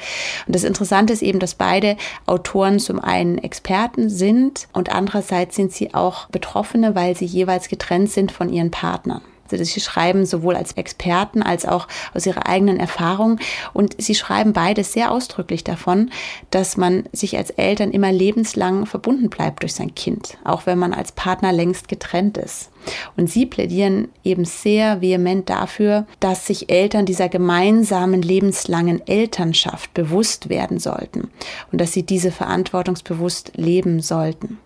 Und 0.47 0.55
das 0.55 0.65
Interessante 0.65 1.13
ist 1.13 1.23
eben, 1.23 1.39
dass 1.39 1.55
beide 1.55 1.97
Autoren 2.27 2.79
zum 2.79 2.99
einen 3.01 3.39
Experten 3.39 4.09
sind 4.09 4.69
und 4.73 4.91
andererseits 4.91 5.57
sind 5.57 5.73
sie 5.73 5.95
auch 5.95 6.27
Betroffene, 6.27 6.95
weil 6.95 7.17
sie 7.17 7.27
jeweils 7.27 7.69
getrennt 7.69 8.11
sind 8.11 8.33
von 8.33 8.49
ihren 8.49 8.71
Partnern. 8.71 9.23
Also 9.53 9.65
sie 9.65 9.81
schreiben 9.81 10.27
sowohl 10.27 10.57
als 10.57 10.73
Experten 10.73 11.43
als 11.43 11.67
auch 11.67 11.89
aus 12.15 12.27
ihrer 12.27 12.47
eigenen 12.47 12.79
Erfahrung. 12.79 13.39
Und 13.73 14.01
sie 14.01 14.15
schreiben 14.15 14.53
beide 14.53 14.85
sehr 14.85 15.11
ausdrücklich 15.11 15.65
davon, 15.65 16.11
dass 16.51 16.77
man 16.77 17.05
sich 17.13 17.37
als 17.37 17.51
Eltern 17.51 17.91
immer 17.91 18.13
lebenslang 18.13 18.87
verbunden 18.87 19.31
bleibt 19.31 19.63
durch 19.63 19.75
sein 19.75 19.95
Kind, 19.95 20.39
auch 20.45 20.67
wenn 20.67 20.79
man 20.79 20.93
als 20.93 21.13
Partner 21.13 21.53
längst 21.53 21.89
getrennt 21.89 22.39
ist. 22.39 22.71
Und 23.17 23.29
sie 23.29 23.47
plädieren 23.47 24.09
eben 24.25 24.45
sehr 24.45 25.01
vehement 25.01 25.49
dafür, 25.51 26.07
dass 26.21 26.47
sich 26.47 26.71
Eltern 26.71 27.07
dieser 27.07 27.29
gemeinsamen 27.29 28.23
lebenslangen 28.23 29.07
Elternschaft 29.07 29.93
bewusst 29.95 30.49
werden 30.49 30.79
sollten 30.79 31.31
und 31.73 31.81
dass 31.81 31.93
sie 31.93 32.05
diese 32.05 32.31
verantwortungsbewusst 32.31 33.53
leben 33.57 34.01
sollten. 34.01 34.59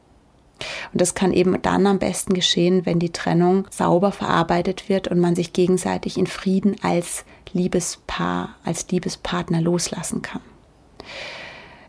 Und 0.93 1.01
das 1.01 1.15
kann 1.15 1.33
eben 1.33 1.61
dann 1.63 1.87
am 1.87 1.99
besten 1.99 2.35
geschehen, 2.35 2.87
wenn 2.87 2.99
die 2.99 3.13
Trennung 3.13 3.67
sauber 3.71 4.13
verarbeitet 4.13 4.89
wird 4.89 5.09
und 5.09 5.21
man 5.21 5.35
sich 5.35 5.53
gegenseitig 5.53 6.19
in 6.19 6.27
Frieden 6.27 6.77
als 6.83 7.25
Liebespaar, 7.53 8.57
als 8.65 8.89
Liebespartner 8.89 9.61
loslassen 9.61 10.23
kann. 10.23 10.43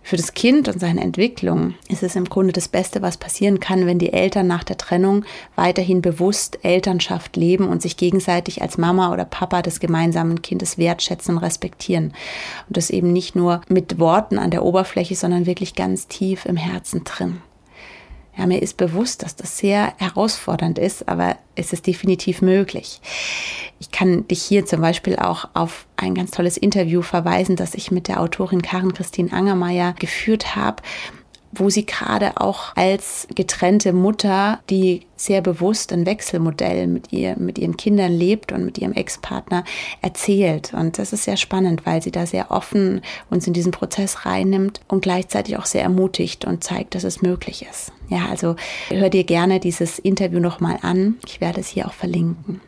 Für 0.05 0.17
das 0.17 0.33
Kind 0.33 0.67
und 0.67 0.81
seine 0.81 0.99
Entwicklung 0.99 1.75
ist 1.87 2.03
es 2.03 2.17
im 2.17 2.25
Grunde 2.25 2.51
das 2.51 2.67
Beste, 2.67 3.01
was 3.01 3.15
passieren 3.15 3.61
kann, 3.61 3.85
wenn 3.85 3.99
die 3.99 4.11
Eltern 4.11 4.47
nach 4.47 4.65
der 4.65 4.77
Trennung 4.77 5.23
weiterhin 5.55 6.01
bewusst 6.01 6.59
Elternschaft 6.63 7.37
leben 7.37 7.69
und 7.69 7.81
sich 7.81 7.95
gegenseitig 7.95 8.61
als 8.61 8.77
Mama 8.77 9.13
oder 9.13 9.23
Papa 9.23 9.61
des 9.61 9.79
gemeinsamen 9.79 10.41
Kindes 10.41 10.77
wertschätzen 10.77 11.37
und 11.37 11.41
respektieren. 11.41 12.13
Und 12.67 12.75
das 12.75 12.89
eben 12.89 13.13
nicht 13.13 13.37
nur 13.37 13.61
mit 13.69 13.97
Worten 13.97 14.39
an 14.39 14.51
der 14.51 14.65
Oberfläche, 14.65 15.15
sondern 15.15 15.45
wirklich 15.45 15.73
ganz 15.73 16.07
tief 16.07 16.45
im 16.45 16.57
Herzen 16.57 17.05
drin. 17.05 17.41
Ja, 18.35 18.47
mir 18.47 18.61
ist 18.61 18.77
bewusst, 18.77 19.21
dass 19.21 19.35
das 19.35 19.57
sehr 19.57 19.93
herausfordernd 19.97 20.79
ist, 20.79 21.07
aber 21.07 21.37
es 21.55 21.71
ist 21.71 21.85
definitiv 21.85 22.41
möglich. 22.41 22.99
Ich 23.79 23.91
kann 23.91 24.27
dich 24.27 24.41
hier 24.41 24.65
zum 24.65 24.81
Beispiel 24.81 25.17
auch 25.17 25.49
auf 25.53 25.85
ein 25.97 26.15
ganz 26.15 26.31
tolles 26.31 26.57
Interview 26.57 27.03
verweisen, 27.03 27.55
das 27.55 27.75
ich 27.75 27.91
mit 27.91 28.07
der 28.07 28.19
Autorin 28.19 28.63
Karin 28.63 28.93
Christine 28.93 29.31
Angermeier 29.31 29.93
geführt 29.99 30.55
habe 30.55 30.81
wo 31.55 31.69
sie 31.69 31.85
gerade 31.85 32.37
auch 32.37 32.75
als 32.75 33.27
getrennte 33.35 33.93
Mutter, 33.93 34.59
die 34.69 35.05
sehr 35.15 35.41
bewusst 35.41 35.93
ein 35.93 36.05
Wechselmodell 36.05 36.87
mit 36.87 37.13
ihr, 37.13 37.37
mit 37.37 37.57
ihren 37.57 37.77
Kindern 37.77 38.11
lebt 38.11 38.51
und 38.51 38.65
mit 38.65 38.77
ihrem 38.77 38.93
Ex-Partner 38.93 39.63
erzählt. 40.01 40.73
Und 40.73 40.97
das 40.97 41.13
ist 41.13 41.23
sehr 41.23 41.37
spannend, 41.37 41.85
weil 41.85 42.01
sie 42.01 42.11
da 42.11 42.25
sehr 42.25 42.51
offen 42.51 43.01
uns 43.29 43.47
in 43.47 43.53
diesen 43.53 43.71
Prozess 43.71 44.25
reinnimmt 44.25 44.81
und 44.87 45.01
gleichzeitig 45.01 45.57
auch 45.57 45.65
sehr 45.65 45.83
ermutigt 45.83 46.45
und 46.45 46.63
zeigt, 46.63 46.95
dass 46.95 47.03
es 47.03 47.21
möglich 47.21 47.65
ist. 47.69 47.91
Ja, 48.09 48.27
also 48.29 48.55
hör 48.89 49.09
dir 49.09 49.23
gerne 49.23 49.59
dieses 49.59 49.99
Interview 49.99 50.39
nochmal 50.39 50.77
an. 50.81 51.15
Ich 51.25 51.39
werde 51.39 51.61
es 51.61 51.69
hier 51.69 51.87
auch 51.87 51.93
verlinken. 51.93 52.61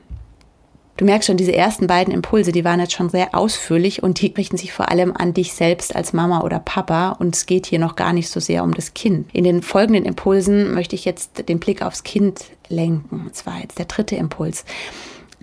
Du 0.98 1.04
merkst 1.04 1.28
schon, 1.28 1.36
diese 1.36 1.54
ersten 1.54 1.88
beiden 1.88 2.14
Impulse, 2.14 2.54
die 2.54 2.64
waren 2.64 2.80
jetzt 2.80 2.94
schon 2.94 3.10
sehr 3.10 3.36
ausführlich 3.36 4.02
und 4.02 4.22
die 4.22 4.28
richten 4.28 4.56
sich 4.56 4.72
vor 4.72 4.90
allem 4.90 5.12
an 5.14 5.34
dich 5.34 5.54
selbst 5.54 5.94
als 5.94 6.14
Mama 6.14 6.42
oder 6.42 6.60
Papa 6.60 7.10
und 7.20 7.36
es 7.36 7.46
geht 7.46 7.66
hier 7.66 7.80
noch 7.80 7.98
gar 7.98 8.14
nicht 8.14 8.30
so 8.30 8.40
sehr 8.40 8.64
um 8.64 8.74
das 8.74 8.94
Kind. 8.94 9.28
In 9.34 9.44
den 9.44 9.62
folgenden 9.62 10.06
Impulsen 10.06 10.74
möchte 10.74 10.96
ich 10.96 11.04
jetzt 11.04 11.50
den 11.50 11.60
Blick 11.60 11.82
aufs 11.82 12.04
Kind 12.04 12.46
lenken. 12.70 13.26
Und 13.26 13.36
zwar 13.36 13.60
jetzt 13.60 13.78
der 13.78 13.88
dritte 13.88 14.16
Impuls. 14.16 14.64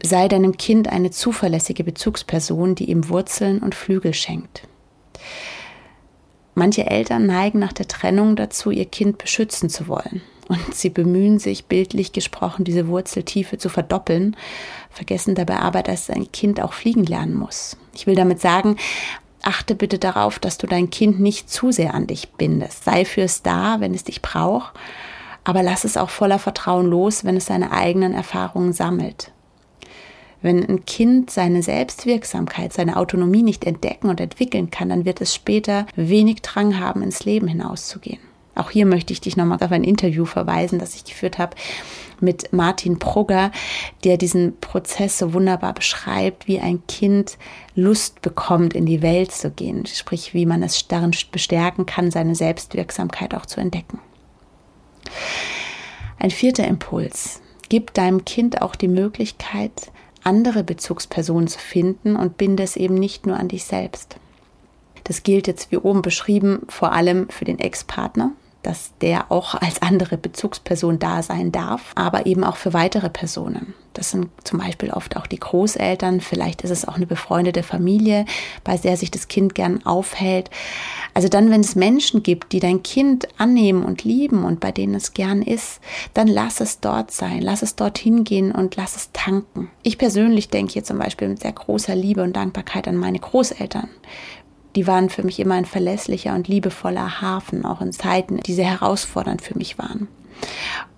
Sei 0.02 0.26
deinem 0.26 0.56
Kind 0.56 0.88
eine 0.88 1.10
zuverlässige 1.10 1.84
Bezugsperson, 1.84 2.74
die 2.74 2.90
ihm 2.90 3.10
Wurzeln 3.10 3.58
und 3.58 3.74
Flügel 3.74 4.14
schenkt. 4.14 4.66
Manche 6.54 6.86
Eltern 6.86 7.26
neigen 7.26 7.58
nach 7.58 7.74
der 7.74 7.88
Trennung 7.88 8.36
dazu, 8.36 8.70
ihr 8.70 8.86
Kind 8.86 9.18
beschützen 9.18 9.68
zu 9.68 9.86
wollen. 9.86 10.22
Und 10.48 10.74
sie 10.74 10.90
bemühen 10.90 11.38
sich, 11.38 11.66
bildlich 11.66 12.12
gesprochen, 12.12 12.64
diese 12.64 12.88
Wurzeltiefe 12.88 13.58
zu 13.58 13.68
verdoppeln, 13.68 14.36
vergessen 14.90 15.34
dabei 15.34 15.58
aber, 15.58 15.82
dass 15.82 16.10
ein 16.10 16.30
Kind 16.32 16.60
auch 16.60 16.72
fliegen 16.72 17.04
lernen 17.04 17.34
muss. 17.34 17.76
Ich 17.94 18.06
will 18.06 18.14
damit 18.14 18.40
sagen, 18.40 18.76
achte 19.42 19.74
bitte 19.74 19.98
darauf, 19.98 20.38
dass 20.38 20.58
du 20.58 20.66
dein 20.66 20.90
Kind 20.90 21.20
nicht 21.20 21.50
zu 21.50 21.72
sehr 21.72 21.94
an 21.94 22.06
dich 22.06 22.30
bindest. 22.32 22.84
Sei 22.84 23.04
fürs 23.04 23.42
da, 23.42 23.80
wenn 23.80 23.94
es 23.94 24.04
dich 24.04 24.22
braucht, 24.22 24.72
aber 25.44 25.62
lass 25.62 25.84
es 25.84 25.96
auch 25.96 26.10
voller 26.10 26.38
Vertrauen 26.38 26.86
los, 26.86 27.24
wenn 27.24 27.36
es 27.36 27.46
seine 27.46 27.72
eigenen 27.72 28.14
Erfahrungen 28.14 28.72
sammelt. 28.72 29.32
Wenn 30.40 30.68
ein 30.68 30.84
Kind 30.84 31.30
seine 31.30 31.62
Selbstwirksamkeit, 31.62 32.72
seine 32.72 32.96
Autonomie 32.96 33.44
nicht 33.44 33.64
entdecken 33.64 34.08
und 34.08 34.20
entwickeln 34.20 34.70
kann, 34.70 34.88
dann 34.88 35.04
wird 35.04 35.20
es 35.20 35.34
später 35.34 35.86
wenig 35.94 36.42
Drang 36.42 36.80
haben, 36.80 37.02
ins 37.02 37.24
Leben 37.24 37.46
hinauszugehen. 37.46 38.31
Auch 38.54 38.70
hier 38.70 38.86
möchte 38.86 39.12
ich 39.12 39.20
dich 39.20 39.36
nochmal 39.36 39.58
auf 39.62 39.72
ein 39.72 39.84
Interview 39.84 40.24
verweisen, 40.24 40.78
das 40.78 40.94
ich 40.94 41.04
geführt 41.04 41.38
habe 41.38 41.56
mit 42.20 42.52
Martin 42.52 42.98
Prugger, 42.98 43.50
der 44.04 44.16
diesen 44.16 44.58
Prozess 44.60 45.18
so 45.18 45.32
wunderbar 45.32 45.74
beschreibt, 45.74 46.46
wie 46.46 46.60
ein 46.60 46.86
Kind 46.86 47.36
Lust 47.74 48.22
bekommt, 48.22 48.74
in 48.74 48.86
die 48.86 49.02
Welt 49.02 49.32
zu 49.32 49.50
gehen. 49.50 49.86
Sprich, 49.86 50.32
wie 50.34 50.46
man 50.46 50.62
es 50.62 50.86
darin 50.86 51.12
bestärken 51.32 51.86
kann, 51.86 52.10
seine 52.10 52.34
Selbstwirksamkeit 52.34 53.34
auch 53.34 53.46
zu 53.46 53.60
entdecken. 53.60 53.98
Ein 56.18 56.30
vierter 56.30 56.66
Impuls. 56.66 57.40
Gib 57.68 57.94
deinem 57.94 58.24
Kind 58.24 58.62
auch 58.62 58.76
die 58.76 58.88
Möglichkeit, 58.88 59.90
andere 60.22 60.62
Bezugspersonen 60.62 61.48
zu 61.48 61.58
finden 61.58 62.16
und 62.16 62.36
binde 62.36 62.62
es 62.62 62.76
eben 62.76 62.94
nicht 62.94 63.26
nur 63.26 63.36
an 63.36 63.48
dich 63.48 63.64
selbst. 63.64 64.16
Das 65.04 65.22
gilt 65.24 65.48
jetzt 65.48 65.72
wie 65.72 65.78
oben 65.78 66.02
beschrieben 66.02 66.60
vor 66.68 66.92
allem 66.92 67.28
für 67.28 67.44
den 67.44 67.58
Ex-Partner, 67.58 68.32
dass 68.62 68.92
der 69.00 69.30
auch 69.30 69.54
als 69.54 69.82
andere 69.82 70.16
Bezugsperson 70.16 70.98
da 70.98 71.22
sein 71.22 71.52
darf, 71.52 71.92
aber 71.94 72.26
eben 72.26 72.44
auch 72.44 72.56
für 72.56 72.72
weitere 72.72 73.10
Personen. 73.10 73.74
Das 73.94 74.10
sind 74.10 74.28
zum 74.44 74.58
Beispiel 74.58 74.90
oft 74.90 75.16
auch 75.16 75.26
die 75.26 75.38
Großeltern, 75.38 76.20
vielleicht 76.20 76.62
ist 76.62 76.70
es 76.70 76.88
auch 76.88 76.96
eine 76.96 77.06
befreundete 77.06 77.62
Familie, 77.62 78.24
bei 78.64 78.76
der 78.76 78.96
sich 78.96 79.10
das 79.10 79.28
Kind 79.28 79.54
gern 79.54 79.84
aufhält. 79.84 80.48
Also 81.14 81.28
dann, 81.28 81.50
wenn 81.50 81.60
es 81.60 81.74
Menschen 81.74 82.22
gibt, 82.22 82.52
die 82.52 82.60
dein 82.60 82.82
Kind 82.82 83.28
annehmen 83.38 83.84
und 83.84 84.04
lieben 84.04 84.44
und 84.44 84.60
bei 84.60 84.72
denen 84.72 84.94
es 84.94 85.12
gern 85.12 85.42
ist, 85.42 85.80
dann 86.14 86.26
lass 86.26 86.60
es 86.60 86.80
dort 86.80 87.10
sein, 87.10 87.42
lass 87.42 87.60
es 87.60 87.76
dorthin 87.76 88.24
gehen 88.24 88.52
und 88.52 88.76
lass 88.76 88.96
es 88.96 89.10
tanken. 89.12 89.70
Ich 89.82 89.98
persönlich 89.98 90.48
denke 90.48 90.72
hier 90.72 90.84
zum 90.84 90.98
Beispiel 90.98 91.28
mit 91.28 91.40
sehr 91.40 91.52
großer 91.52 91.94
Liebe 91.94 92.22
und 92.22 92.34
Dankbarkeit 92.34 92.88
an 92.88 92.96
meine 92.96 93.18
Großeltern 93.18 93.90
die 94.76 94.86
waren 94.86 95.10
für 95.10 95.22
mich 95.22 95.38
immer 95.38 95.54
ein 95.54 95.64
verlässlicher 95.64 96.34
und 96.34 96.48
liebevoller 96.48 97.20
Hafen, 97.20 97.64
auch 97.64 97.80
in 97.80 97.92
Zeiten, 97.92 98.38
die 98.40 98.54
sehr 98.54 98.80
herausfordernd 98.80 99.42
für 99.42 99.56
mich 99.56 99.78
waren. 99.78 100.08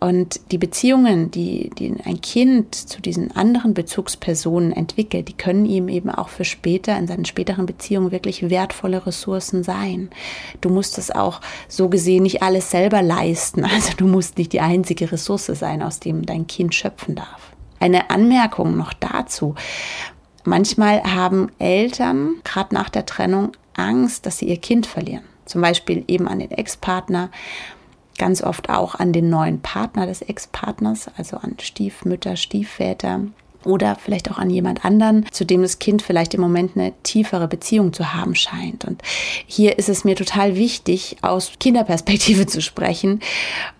Und 0.00 0.52
die 0.52 0.58
Beziehungen, 0.58 1.30
die, 1.30 1.70
die 1.78 1.94
ein 2.04 2.20
Kind 2.20 2.74
zu 2.74 3.00
diesen 3.00 3.34
anderen 3.34 3.74
Bezugspersonen 3.74 4.72
entwickelt, 4.72 5.28
die 5.28 5.36
können 5.36 5.64
ihm 5.64 5.88
eben 5.88 6.10
auch 6.10 6.28
für 6.28 6.44
später, 6.44 6.96
in 6.98 7.06
seinen 7.06 7.24
späteren 7.24 7.66
Beziehungen 7.66 8.12
wirklich 8.12 8.48
wertvolle 8.50 9.06
Ressourcen 9.06 9.62
sein. 9.62 10.10
Du 10.60 10.68
musst 10.68 10.98
es 10.98 11.10
auch 11.10 11.40
so 11.68 11.88
gesehen 11.88 12.22
nicht 12.24 12.42
alles 12.42 12.70
selber 12.70 13.02
leisten. 13.02 13.64
Also 13.74 13.96
du 13.96 14.06
musst 14.06 14.38
nicht 14.38 14.52
die 14.52 14.60
einzige 14.60 15.10
Ressource 15.10 15.46
sein, 15.46 15.82
aus 15.82 15.98
dem 15.98 16.24
dein 16.24 16.46
Kind 16.46 16.74
schöpfen 16.74 17.16
darf. 17.16 17.52
Eine 17.80 18.10
Anmerkung 18.10 18.76
noch 18.76 18.92
dazu. 18.92 19.56
Manchmal 20.44 21.02
haben 21.02 21.50
Eltern, 21.58 22.36
gerade 22.44 22.74
nach 22.74 22.88
der 22.88 23.04
Trennung, 23.04 23.52
Angst, 23.74 24.26
dass 24.26 24.38
sie 24.38 24.48
ihr 24.48 24.58
Kind 24.58 24.86
verlieren. 24.86 25.24
Zum 25.44 25.60
Beispiel 25.60 26.04
eben 26.08 26.26
an 26.26 26.38
den 26.38 26.50
Ex-Partner, 26.50 27.30
ganz 28.18 28.42
oft 28.42 28.70
auch 28.70 28.94
an 28.94 29.12
den 29.12 29.28
neuen 29.28 29.60
Partner 29.60 30.06
des 30.06 30.22
Ex-Partners, 30.22 31.10
also 31.16 31.36
an 31.36 31.56
Stiefmütter, 31.60 32.36
Stiefväter 32.36 33.20
oder 33.64 33.96
vielleicht 33.96 34.30
auch 34.30 34.38
an 34.38 34.50
jemand 34.50 34.84
anderen, 34.84 35.26
zu 35.30 35.44
dem 35.44 35.62
das 35.62 35.78
Kind 35.78 36.02
vielleicht 36.02 36.34
im 36.34 36.40
Moment 36.40 36.72
eine 36.76 36.92
tiefere 37.02 37.48
Beziehung 37.48 37.92
zu 37.92 38.14
haben 38.14 38.34
scheint. 38.34 38.84
Und 38.84 39.02
hier 39.46 39.78
ist 39.78 39.88
es 39.88 40.04
mir 40.04 40.16
total 40.16 40.56
wichtig, 40.56 41.16
aus 41.22 41.52
Kinderperspektive 41.58 42.46
zu 42.46 42.60
sprechen 42.60 43.20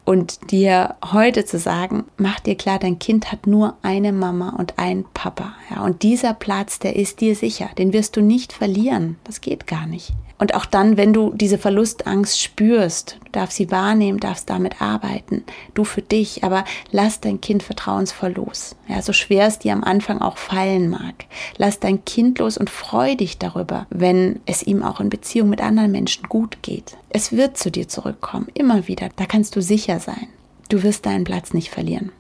und 0.05 0.51
dir 0.51 0.97
heute 1.13 1.45
zu 1.45 1.59
sagen, 1.59 2.05
mach 2.17 2.41
dir 2.41 2.57
klar, 2.57 2.79
dein 2.79 2.99
Kind 2.99 3.33
hat 3.33 3.47
nur 3.47 3.77
eine 3.83 4.13
Mama 4.13 4.51
und 4.51 4.79
einen 4.79 5.05
Papa. 5.15 5.55
Ja, 5.71 5.83
und 5.83 6.03
dieser 6.03 6.35
Platz, 6.35 6.79
der 6.79 6.97
ist 6.97 7.21
dir 7.21 7.35
sicher, 7.35 7.71
den 7.79 7.93
wirst 7.93 8.17
du 8.17 8.21
nicht 8.21 8.53
verlieren. 8.53 9.17
Das 9.25 9.41
geht 9.41 9.67
gar 9.67 9.87
nicht. 9.87 10.13
Und 10.39 10.55
auch 10.55 10.67
dann, 10.67 10.97
wenn 10.97 11.13
du 11.13 11.33
diese 11.33 11.59
Verlustangst 11.59 12.41
spürst, 12.41 13.19
darfst 13.33 13.57
sie 13.57 13.71
wahrnehmen, 13.71 14.19
darfst 14.19 14.51
damit 14.51 14.83
arbeiten, 14.83 15.45
du 15.75 15.85
für 15.85 16.03
dich, 16.03 16.43
aber 16.43 16.65
lass 16.91 17.21
dein 17.21 17.41
Kind 17.41 17.63
vertrauensvoll 17.63 18.33
los. 18.33 18.75
Ja, 18.89 19.01
so 19.01 19.13
schwer 19.13 19.47
es 19.47 19.61
dir 19.61 19.73
am 19.73 19.85
Anfang 19.85 20.21
auch 20.21 20.37
fallen 20.37 20.91
mag. 20.91 21.15
Lass 21.57 21.81
dein 21.81 22.05
Kind 22.05 22.41
los 22.41 22.59
und 22.59 22.69
freu 22.69 23.15
dich 23.15 23.39
darüber, 23.39 23.87
wenn 23.91 24.41
es 24.45 24.63
ihm 24.63 24.83
auch 24.83 25.01
in 25.01 25.09
Beziehung 25.09 25.49
mit 25.49 25.61
anderen 25.61 25.93
Menschen 25.93 26.29
gut 26.29 26.59
geht. 26.63 26.97
Es 27.11 27.33
wird 27.33 27.57
zu 27.57 27.71
dir 27.71 27.89
zurückkommen, 27.89 28.49
immer 28.55 28.89
wieder. 28.89 29.09
Da 29.17 29.27
kannst 29.27 29.55
du 29.55 29.63
sicher 29.95 30.01
sein. 30.01 30.29
Du 30.69 30.83
wirst 30.83 31.07
deinen 31.07 31.25
Platz 31.25 31.53
nicht 31.53 31.71
verlieren. 31.71 32.13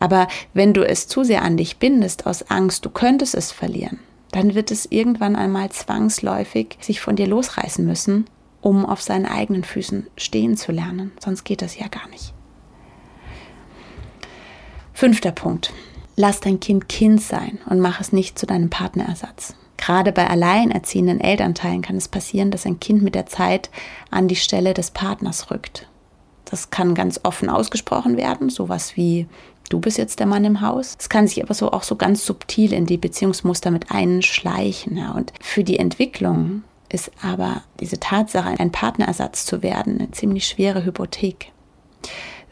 Aber 0.00 0.28
wenn 0.52 0.74
du 0.74 0.86
es 0.86 1.08
zu 1.08 1.24
sehr 1.24 1.42
an 1.42 1.56
dich 1.56 1.78
bindest 1.78 2.26
aus 2.26 2.50
Angst, 2.50 2.84
du 2.84 2.90
könntest 2.90 3.34
es 3.34 3.52
verlieren, 3.52 4.00
dann 4.32 4.54
wird 4.54 4.70
es 4.70 4.86
irgendwann 4.90 5.36
einmal 5.36 5.70
zwangsläufig 5.70 6.76
sich 6.80 7.00
von 7.00 7.16
dir 7.16 7.26
losreißen 7.26 7.86
müssen, 7.86 8.26
um 8.60 8.84
auf 8.84 9.00
seinen 9.00 9.26
eigenen 9.26 9.64
Füßen 9.64 10.06
stehen 10.16 10.56
zu 10.56 10.72
lernen. 10.72 11.12
Sonst 11.22 11.44
geht 11.44 11.62
das 11.62 11.78
ja 11.78 11.86
gar 11.88 12.08
nicht. 12.08 12.34
Fünfter 14.92 15.32
Punkt. 15.32 15.72
Lass 16.16 16.40
dein 16.40 16.60
Kind 16.60 16.88
Kind 16.88 17.20
sein 17.20 17.58
und 17.66 17.80
mach 17.80 18.00
es 18.00 18.12
nicht 18.12 18.38
zu 18.38 18.46
deinem 18.46 18.70
Partnerersatz. 18.70 19.54
Gerade 19.76 20.12
bei 20.12 20.28
alleinerziehenden 20.28 21.20
Elternteilen 21.20 21.82
kann 21.82 21.96
es 21.96 22.08
passieren, 22.08 22.50
dass 22.50 22.66
ein 22.66 22.78
Kind 22.78 23.02
mit 23.02 23.14
der 23.14 23.26
Zeit 23.26 23.70
an 24.10 24.28
die 24.28 24.36
Stelle 24.36 24.74
des 24.74 24.92
Partners 24.92 25.50
rückt. 25.50 25.88
Das 26.44 26.70
kann 26.70 26.94
ganz 26.94 27.20
offen 27.22 27.48
ausgesprochen 27.48 28.16
werden, 28.16 28.50
sowas 28.50 28.96
wie 28.96 29.26
du 29.68 29.80
bist 29.80 29.98
jetzt 29.98 30.20
der 30.20 30.26
Mann 30.26 30.44
im 30.44 30.60
Haus. 30.60 30.96
Es 30.98 31.08
kann 31.08 31.26
sich 31.26 31.42
aber 31.42 31.54
so 31.54 31.72
auch 31.72 31.82
so 31.82 31.96
ganz 31.96 32.24
subtil 32.24 32.72
in 32.72 32.86
die 32.86 32.98
Beziehungsmuster 32.98 33.70
mit 33.70 33.90
einschleichen. 33.90 34.96
Ja. 34.96 35.12
Und 35.12 35.32
für 35.40 35.64
die 35.64 35.78
Entwicklung 35.78 36.62
ist 36.90 37.10
aber 37.22 37.62
diese 37.80 37.98
Tatsache, 37.98 38.58
ein 38.58 38.72
Partnerersatz 38.72 39.46
zu 39.46 39.62
werden, 39.62 39.98
eine 39.98 40.10
ziemlich 40.10 40.46
schwere 40.46 40.84
Hypothek. 40.84 41.50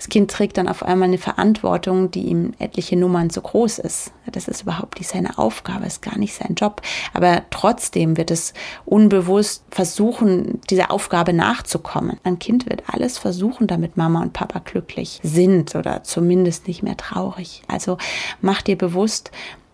Das 0.02 0.09
Kind 0.09 0.32
trägt 0.32 0.59
dann 0.59 0.66
auf 0.66 0.82
einmal 0.82 1.06
eine 1.06 1.18
Verantwortung, 1.18 2.11
die 2.11 2.25
ihm 2.25 2.54
etliche 2.59 2.97
Nummern 2.97 3.30
zu 3.30 3.40
groß 3.40 3.78
ist. 3.78 4.11
Das 4.32 4.49
ist 4.49 4.62
überhaupt 4.62 4.99
nicht 4.99 5.09
seine 5.09 5.38
Aufgabe, 5.38 5.87
ist 5.87 6.02
gar 6.02 6.18
nicht 6.18 6.35
sein 6.35 6.56
Job. 6.56 6.82
Aber 7.14 7.42
trotzdem 7.50 8.16
wird 8.16 8.32
es 8.32 8.52
unbewusst 8.85 9.62
versuchen, 9.71 10.61
dieser 10.71 10.90
Aufgabe 10.90 11.32
nachzukommen. 11.32 12.18
Ein 12.25 12.40
Kind 12.40 12.68
wird 12.68 12.82
alles 12.88 13.16
versuchen, 13.16 13.68
damit 13.68 13.97
Mama 13.97 14.23
und 14.23 14.32
Papa 14.32 14.59
glücklich 14.59 15.21
sind 15.23 15.76
oder 15.76 16.02
zumindest 16.02 16.66
nicht 16.66 16.82
mehr 16.82 16.97
traurig. 16.97 17.62
Also 17.68 17.97
mach 18.40 18.61
dir 18.61 18.76
bewusst, 18.76 19.30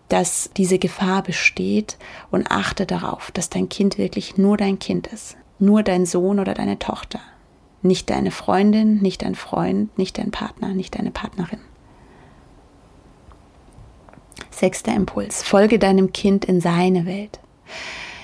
dass 0.09 0.51
diese 0.55 0.77
Gefahr 0.77 1.23
besteht 1.23 1.97
und 2.29 2.51
achte 2.51 2.85
darauf, 2.85 3.31
dass 3.31 3.49
dein 3.49 3.67
Kind 3.67 3.97
wirklich 3.97 4.37
nur 4.37 4.57
dein 4.57 4.77
Kind 4.77 5.07
ist. 5.07 5.37
Nur 5.57 5.81
dein 5.81 6.05
Sohn 6.05 6.39
oder 6.39 6.53
deine 6.53 6.77
Tochter. 6.77 7.19
Nicht 7.81 8.09
deine 8.09 8.31
Freundin, 8.31 9.01
nicht 9.01 9.21
dein 9.21 9.35
Freund, 9.35 9.97
nicht 9.97 10.17
dein 10.17 10.31
Partner, 10.31 10.73
nicht 10.73 10.97
deine 10.97 11.11
Partnerin. 11.11 11.59
Sechster 14.51 14.93
Impuls. 14.93 15.43
Folge 15.43 15.79
deinem 15.79 16.11
Kind 16.11 16.43
in 16.43 16.59
seine 16.59 17.05
Welt. 17.05 17.39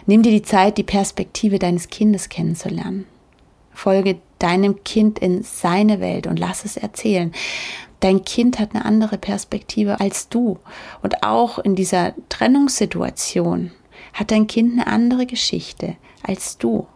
Nimm 0.05 0.21
dir 0.21 0.31
die 0.31 0.41
Zeit, 0.41 0.77
die 0.77 0.83
Perspektive 0.83 1.59
deines 1.59 1.87
Kindes 1.87 2.29
kennenzulernen. 2.29 3.05
Folge 3.71 4.19
deinem 4.39 4.83
Kind 4.83 5.19
in 5.19 5.43
seine 5.43 5.99
Welt 5.99 6.27
und 6.27 6.37
lass 6.37 6.65
es 6.65 6.77
erzählen. 6.77 7.31
Dein 8.01 8.23
Kind 8.23 8.59
hat 8.59 8.75
eine 8.75 8.85
andere 8.85 9.17
Perspektive 9.17 9.99
als 9.99 10.29
du. 10.29 10.59
Und 11.01 11.23
auch 11.23 11.59
in 11.59 11.75
dieser 11.75 12.13
Trennungssituation 12.29 13.71
hat 14.13 14.31
dein 14.31 14.47
Kind 14.47 14.73
eine 14.73 14.87
andere 14.87 15.25
Geschichte 15.25 15.95
als 16.21 16.57
du. 16.57 16.87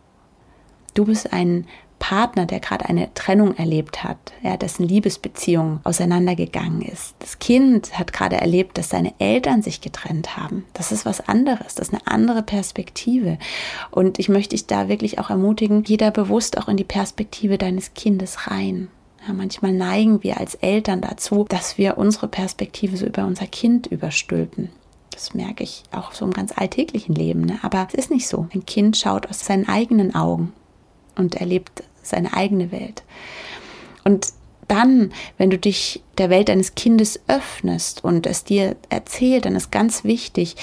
Du 0.93 1.05
bist 1.05 1.31
ein 1.31 1.65
Partner, 1.99 2.45
der 2.45 2.59
gerade 2.59 2.85
eine 2.85 3.13
Trennung 3.13 3.55
erlebt 3.55 4.03
hat, 4.03 4.17
ja, 4.41 4.57
dessen 4.57 4.87
Liebesbeziehung 4.87 5.81
auseinandergegangen 5.83 6.81
ist. 6.81 7.15
Das 7.19 7.39
Kind 7.39 7.97
hat 7.99 8.13
gerade 8.13 8.37
erlebt, 8.37 8.77
dass 8.77 8.89
seine 8.89 9.13
Eltern 9.19 9.61
sich 9.61 9.81
getrennt 9.81 10.35
haben. 10.37 10.65
Das 10.73 10.91
ist 10.91 11.05
was 11.05 11.27
anderes, 11.27 11.75
das 11.75 11.89
ist 11.89 11.93
eine 11.93 12.07
andere 12.07 12.41
Perspektive. 12.41 13.37
Und 13.91 14.17
ich 14.17 14.29
möchte 14.29 14.55
dich 14.55 14.65
da 14.65 14.87
wirklich 14.89 15.19
auch 15.19 15.29
ermutigen, 15.29 15.83
jeder 15.83 16.09
bewusst 16.09 16.57
auch 16.57 16.67
in 16.67 16.77
die 16.77 16.83
Perspektive 16.83 17.57
deines 17.57 17.93
Kindes 17.93 18.47
rein. 18.47 18.87
Ja, 19.27 19.33
manchmal 19.33 19.73
neigen 19.73 20.23
wir 20.23 20.39
als 20.39 20.55
Eltern 20.55 21.01
dazu, 21.01 21.45
dass 21.47 21.77
wir 21.77 21.97
unsere 21.97 22.27
Perspektive 22.29 22.95
so 22.95 23.05
über 23.05 23.25
unser 23.25 23.47
Kind 23.47 23.87
überstülpen. 23.87 24.69
Das 25.11 25.33
merke 25.33 25.63
ich 25.63 25.83
auch 25.91 26.13
so 26.13 26.23
im 26.23 26.31
ganz 26.31 26.57
alltäglichen 26.57 27.13
Leben. 27.13 27.41
Ne? 27.41 27.59
Aber 27.61 27.85
es 27.89 27.93
ist 27.93 28.09
nicht 28.09 28.27
so. 28.27 28.47
Ein 28.53 28.65
Kind 28.65 28.95
schaut 28.95 29.27
aus 29.27 29.45
seinen 29.45 29.67
eigenen 29.67 30.15
Augen 30.15 30.53
und 31.19 31.35
erlebt 31.35 31.83
seine 32.01 32.33
eigene 32.33 32.71
Welt. 32.71 33.03
Und 34.03 34.27
dann, 34.67 35.11
wenn 35.37 35.49
du 35.49 35.57
dich 35.57 36.01
der 36.17 36.29
Welt 36.29 36.49
deines 36.49 36.75
Kindes 36.75 37.19
öffnest 37.27 38.03
und 38.03 38.27
es 38.27 38.43
dir 38.43 38.75
erzählt, 38.89 39.45
dann 39.45 39.55
ist 39.55 39.71
ganz 39.71 40.03
wichtig, 40.03 40.55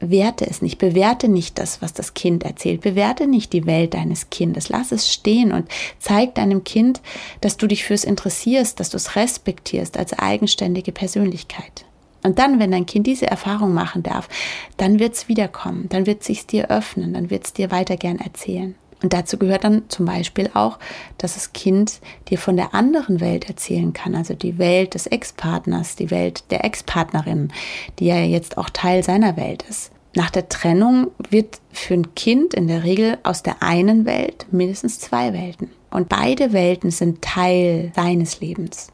werte 0.00 0.46
es 0.46 0.62
nicht, 0.62 0.78
bewerte 0.78 1.28
nicht 1.28 1.58
das, 1.58 1.82
was 1.82 1.92
das 1.92 2.14
Kind 2.14 2.42
erzählt, 2.42 2.80
bewerte 2.80 3.26
nicht 3.26 3.52
die 3.52 3.66
Welt 3.66 3.94
deines 3.94 4.30
Kindes, 4.30 4.68
lass 4.68 4.92
es 4.92 5.12
stehen 5.12 5.52
und 5.52 5.68
zeig 5.98 6.34
deinem 6.34 6.64
Kind, 6.64 7.00
dass 7.40 7.56
du 7.56 7.66
dich 7.66 7.84
fürs 7.84 8.04
interessierst, 8.04 8.80
dass 8.80 8.90
du 8.90 8.96
es 8.96 9.14
respektierst 9.14 9.96
als 9.96 10.18
eigenständige 10.18 10.92
Persönlichkeit. 10.92 11.84
Und 12.22 12.38
dann, 12.38 12.58
wenn 12.58 12.70
dein 12.70 12.86
Kind 12.86 13.06
diese 13.06 13.26
Erfahrung 13.26 13.72
machen 13.72 14.02
darf, 14.02 14.28
dann 14.76 14.98
wird 14.98 15.14
es 15.14 15.28
wiederkommen, 15.28 15.88
dann 15.88 16.06
wird 16.06 16.20
es 16.20 16.26
sich 16.26 16.46
dir 16.46 16.70
öffnen, 16.70 17.14
dann 17.14 17.30
wird 17.30 17.44
es 17.44 17.52
dir 17.52 17.70
weiter 17.70 17.96
gern 17.96 18.18
erzählen. 18.18 18.74
Und 19.02 19.12
dazu 19.12 19.38
gehört 19.38 19.64
dann 19.64 19.88
zum 19.88 20.06
Beispiel 20.06 20.50
auch, 20.54 20.78
dass 21.18 21.34
das 21.34 21.52
Kind 21.52 22.00
dir 22.28 22.38
von 22.38 22.56
der 22.56 22.74
anderen 22.74 23.20
Welt 23.20 23.48
erzählen 23.48 23.92
kann, 23.92 24.14
also 24.14 24.34
die 24.34 24.58
Welt 24.58 24.94
des 24.94 25.06
Ex-Partners, 25.06 25.96
die 25.96 26.10
Welt 26.10 26.44
der 26.50 26.64
Ex-Partnerin, 26.64 27.52
die 27.98 28.06
ja 28.06 28.16
jetzt 28.16 28.58
auch 28.58 28.70
Teil 28.70 29.02
seiner 29.02 29.36
Welt 29.36 29.64
ist. 29.68 29.90
Nach 30.16 30.30
der 30.30 30.48
Trennung 30.48 31.12
wird 31.30 31.60
für 31.72 31.94
ein 31.94 32.14
Kind 32.14 32.52
in 32.54 32.66
der 32.66 32.82
Regel 32.82 33.18
aus 33.22 33.42
der 33.42 33.62
einen 33.62 34.04
Welt 34.06 34.46
mindestens 34.50 34.98
zwei 34.98 35.32
Welten. 35.32 35.70
Und 35.90 36.08
beide 36.08 36.52
Welten 36.52 36.90
sind 36.90 37.22
Teil 37.22 37.92
seines 37.94 38.40
Lebens. 38.40 38.92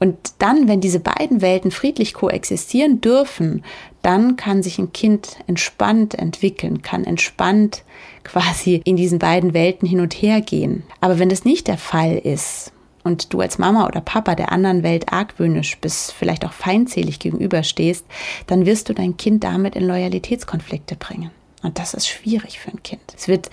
Und 0.00 0.16
dann, 0.38 0.66
wenn 0.66 0.80
diese 0.80 0.98
beiden 0.98 1.42
Welten 1.42 1.70
friedlich 1.70 2.14
koexistieren 2.14 3.00
dürfen, 3.00 3.62
dann 4.02 4.36
kann 4.36 4.62
sich 4.62 4.78
ein 4.78 4.92
Kind 4.92 5.36
entspannt 5.46 6.14
entwickeln, 6.14 6.80
kann 6.80 7.04
entspannt 7.04 7.84
quasi 8.24 8.80
in 8.84 8.96
diesen 8.96 9.18
beiden 9.18 9.52
Welten 9.52 9.86
hin 9.86 10.00
und 10.00 10.14
her 10.14 10.40
gehen. 10.40 10.84
Aber 11.02 11.18
wenn 11.18 11.28
das 11.28 11.44
nicht 11.44 11.68
der 11.68 11.78
Fall 11.78 12.16
ist, 12.16 12.72
und 13.02 13.32
du 13.32 13.40
als 13.40 13.58
Mama 13.58 13.86
oder 13.86 14.00
Papa 14.00 14.34
der 14.34 14.52
anderen 14.52 14.82
Welt 14.82 15.12
argwöhnisch 15.12 15.78
bis 15.78 16.10
vielleicht 16.10 16.44
auch 16.44 16.52
feindselig 16.52 17.18
gegenüberstehst, 17.18 18.04
dann 18.46 18.66
wirst 18.66 18.88
du 18.88 18.94
dein 18.94 19.16
Kind 19.16 19.42
damit 19.44 19.74
in 19.74 19.86
Loyalitätskonflikte 19.86 20.96
bringen. 20.96 21.30
Und 21.62 21.78
das 21.78 21.92
ist 21.94 22.08
schwierig 22.08 22.58
für 22.58 22.70
ein 22.70 22.82
Kind. 22.82 23.02
Es 23.14 23.28
wird 23.28 23.50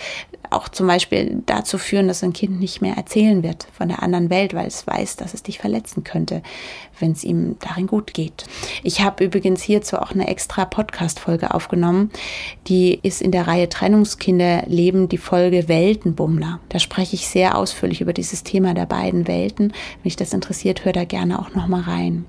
auch 0.50 0.70
zum 0.70 0.88
Beispiel 0.88 1.44
dazu 1.46 1.78
führen, 1.78 2.08
dass 2.08 2.24
ein 2.24 2.32
Kind 2.32 2.60
nicht 2.60 2.82
mehr 2.82 2.96
erzählen 2.96 3.44
wird 3.44 3.68
von 3.74 3.90
der 3.90 4.02
anderen 4.02 4.30
Welt, 4.30 4.54
weil 4.54 4.68
es 4.68 4.88
weiß, 4.88 5.18
dass 5.18 5.34
es 5.34 5.44
dich 5.44 5.60
verletzen 5.60 6.06
könnte, 6.06 6.42
wenn 7.00 7.12
es 7.12 7.26
ihm 7.26 7.58
darin 7.60 7.88
gut 7.88 8.14
geht. 8.14 8.46
Ich 8.84 9.02
habe 9.02 9.26
übrigens 9.26 9.62
hierzu 9.62 9.98
auch 9.98 10.12
eine 10.12 10.28
extra 10.28 10.64
Podcast-Folge 10.64 11.54
aufgenommen. 11.54 12.12
Die 12.68 12.98
ist 13.04 13.22
in 13.22 13.32
der 13.32 13.48
Reihe 13.48 13.68
Trennungskinder 13.68 14.64
leben 14.68 15.10
die 15.10 15.18
Folge 15.18 15.68
Weltenbummler. 15.68 16.62
Da 16.70 16.80
spreche 16.80 17.16
ich 17.16 17.28
sehr 17.28 17.58
ausführlich 17.58 18.00
über 18.00 18.14
dieses 18.14 18.44
Thema 18.44 18.74
der 18.74 18.86
beiden 18.86 19.28
Welten. 19.28 19.74
Wenn 19.98 20.04
dich 20.04 20.16
das 20.16 20.34
interessiert, 20.34 20.86
hör 20.86 20.94
da 20.94 21.04
gerne 21.04 21.40
auch 21.40 21.54
noch 21.54 21.68
mal 21.68 21.82
rein. 21.82 22.26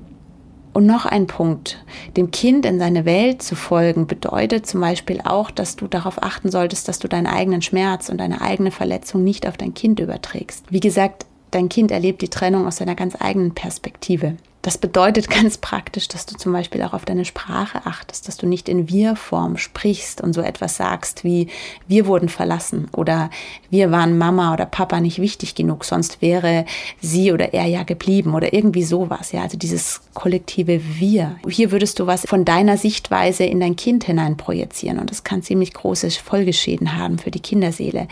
Und 0.78 0.86
noch 0.86 1.06
ein 1.06 1.26
Punkt. 1.26 1.76
Dem 2.16 2.30
Kind 2.30 2.64
in 2.64 2.78
seine 2.78 3.04
Welt 3.04 3.42
zu 3.42 3.56
folgen 3.56 4.06
bedeutet 4.06 4.64
zum 4.64 4.80
Beispiel 4.80 5.20
auch, 5.24 5.50
dass 5.50 5.74
du 5.74 5.88
darauf 5.88 6.22
achten 6.22 6.52
solltest, 6.52 6.86
dass 6.86 7.00
du 7.00 7.08
deinen 7.08 7.26
eigenen 7.26 7.62
Schmerz 7.62 8.08
und 8.08 8.18
deine 8.18 8.42
eigene 8.42 8.70
Verletzung 8.70 9.24
nicht 9.24 9.48
auf 9.48 9.56
dein 9.56 9.74
Kind 9.74 9.98
überträgst. 9.98 10.66
Wie 10.70 10.78
gesagt, 10.78 11.26
dein 11.50 11.68
Kind 11.68 11.90
erlebt 11.90 12.22
die 12.22 12.28
Trennung 12.28 12.64
aus 12.64 12.76
seiner 12.76 12.94
ganz 12.94 13.16
eigenen 13.18 13.54
Perspektive. 13.54 14.36
Das 14.68 14.76
bedeutet 14.76 15.30
ganz 15.30 15.56
praktisch, 15.56 16.08
dass 16.08 16.26
du 16.26 16.36
zum 16.36 16.52
Beispiel 16.52 16.82
auch 16.82 16.92
auf 16.92 17.06
deine 17.06 17.24
Sprache 17.24 17.86
achtest, 17.86 18.28
dass 18.28 18.36
du 18.36 18.46
nicht 18.46 18.68
in 18.68 18.90
Wir-Form 18.90 19.56
sprichst 19.56 20.20
und 20.20 20.34
so 20.34 20.42
etwas 20.42 20.76
sagst 20.76 21.24
wie 21.24 21.48
wir 21.86 22.04
wurden 22.04 22.28
verlassen 22.28 22.86
oder 22.94 23.30
wir 23.70 23.90
waren 23.90 24.18
Mama 24.18 24.52
oder 24.52 24.66
Papa 24.66 25.00
nicht 25.00 25.22
wichtig 25.22 25.54
genug, 25.54 25.86
sonst 25.86 26.20
wäre 26.20 26.66
sie 27.00 27.32
oder 27.32 27.54
er 27.54 27.64
ja 27.64 27.82
geblieben 27.82 28.34
oder 28.34 28.52
irgendwie 28.52 28.82
sowas. 28.82 29.32
Ja, 29.32 29.40
also 29.40 29.56
dieses 29.56 30.02
kollektive 30.12 30.82
Wir. 30.98 31.36
Hier 31.48 31.70
würdest 31.70 31.98
du 31.98 32.06
was 32.06 32.26
von 32.26 32.44
deiner 32.44 32.76
Sichtweise 32.76 33.44
in 33.44 33.60
dein 33.60 33.74
Kind 33.74 34.04
hinein 34.04 34.36
projizieren 34.36 34.98
und 34.98 35.10
das 35.10 35.24
kann 35.24 35.42
ziemlich 35.42 35.72
große 35.72 36.10
Folgeschäden 36.10 36.94
haben 36.94 37.18
für 37.18 37.30
die 37.30 37.40
Kinderseele. 37.40 38.06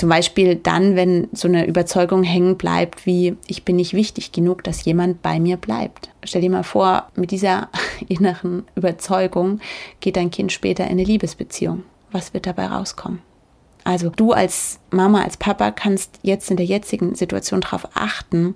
Zum 0.00 0.08
Beispiel 0.08 0.56
dann, 0.56 0.96
wenn 0.96 1.28
so 1.32 1.46
eine 1.46 1.66
Überzeugung 1.66 2.22
hängen 2.22 2.56
bleibt, 2.56 3.04
wie 3.04 3.36
ich 3.46 3.66
bin 3.66 3.76
nicht 3.76 3.92
wichtig 3.92 4.32
genug, 4.32 4.64
dass 4.64 4.86
jemand 4.86 5.20
bei 5.20 5.38
mir 5.38 5.58
bleibt. 5.58 6.08
Stell 6.24 6.40
dir 6.40 6.48
mal 6.48 6.62
vor, 6.62 7.10
mit 7.16 7.30
dieser 7.30 7.68
inneren 8.08 8.62
Überzeugung 8.76 9.60
geht 10.00 10.16
dein 10.16 10.30
Kind 10.30 10.52
später 10.52 10.84
in 10.84 10.92
eine 10.92 11.04
Liebesbeziehung. 11.04 11.82
Was 12.12 12.32
wird 12.32 12.46
dabei 12.46 12.68
rauskommen? 12.68 13.20
Also 13.84 14.08
du 14.08 14.32
als 14.32 14.80
Mama, 14.90 15.20
als 15.20 15.36
Papa 15.36 15.70
kannst 15.70 16.18
jetzt 16.22 16.50
in 16.50 16.56
der 16.56 16.64
jetzigen 16.64 17.14
Situation 17.14 17.60
darauf 17.60 17.86
achten, 17.92 18.54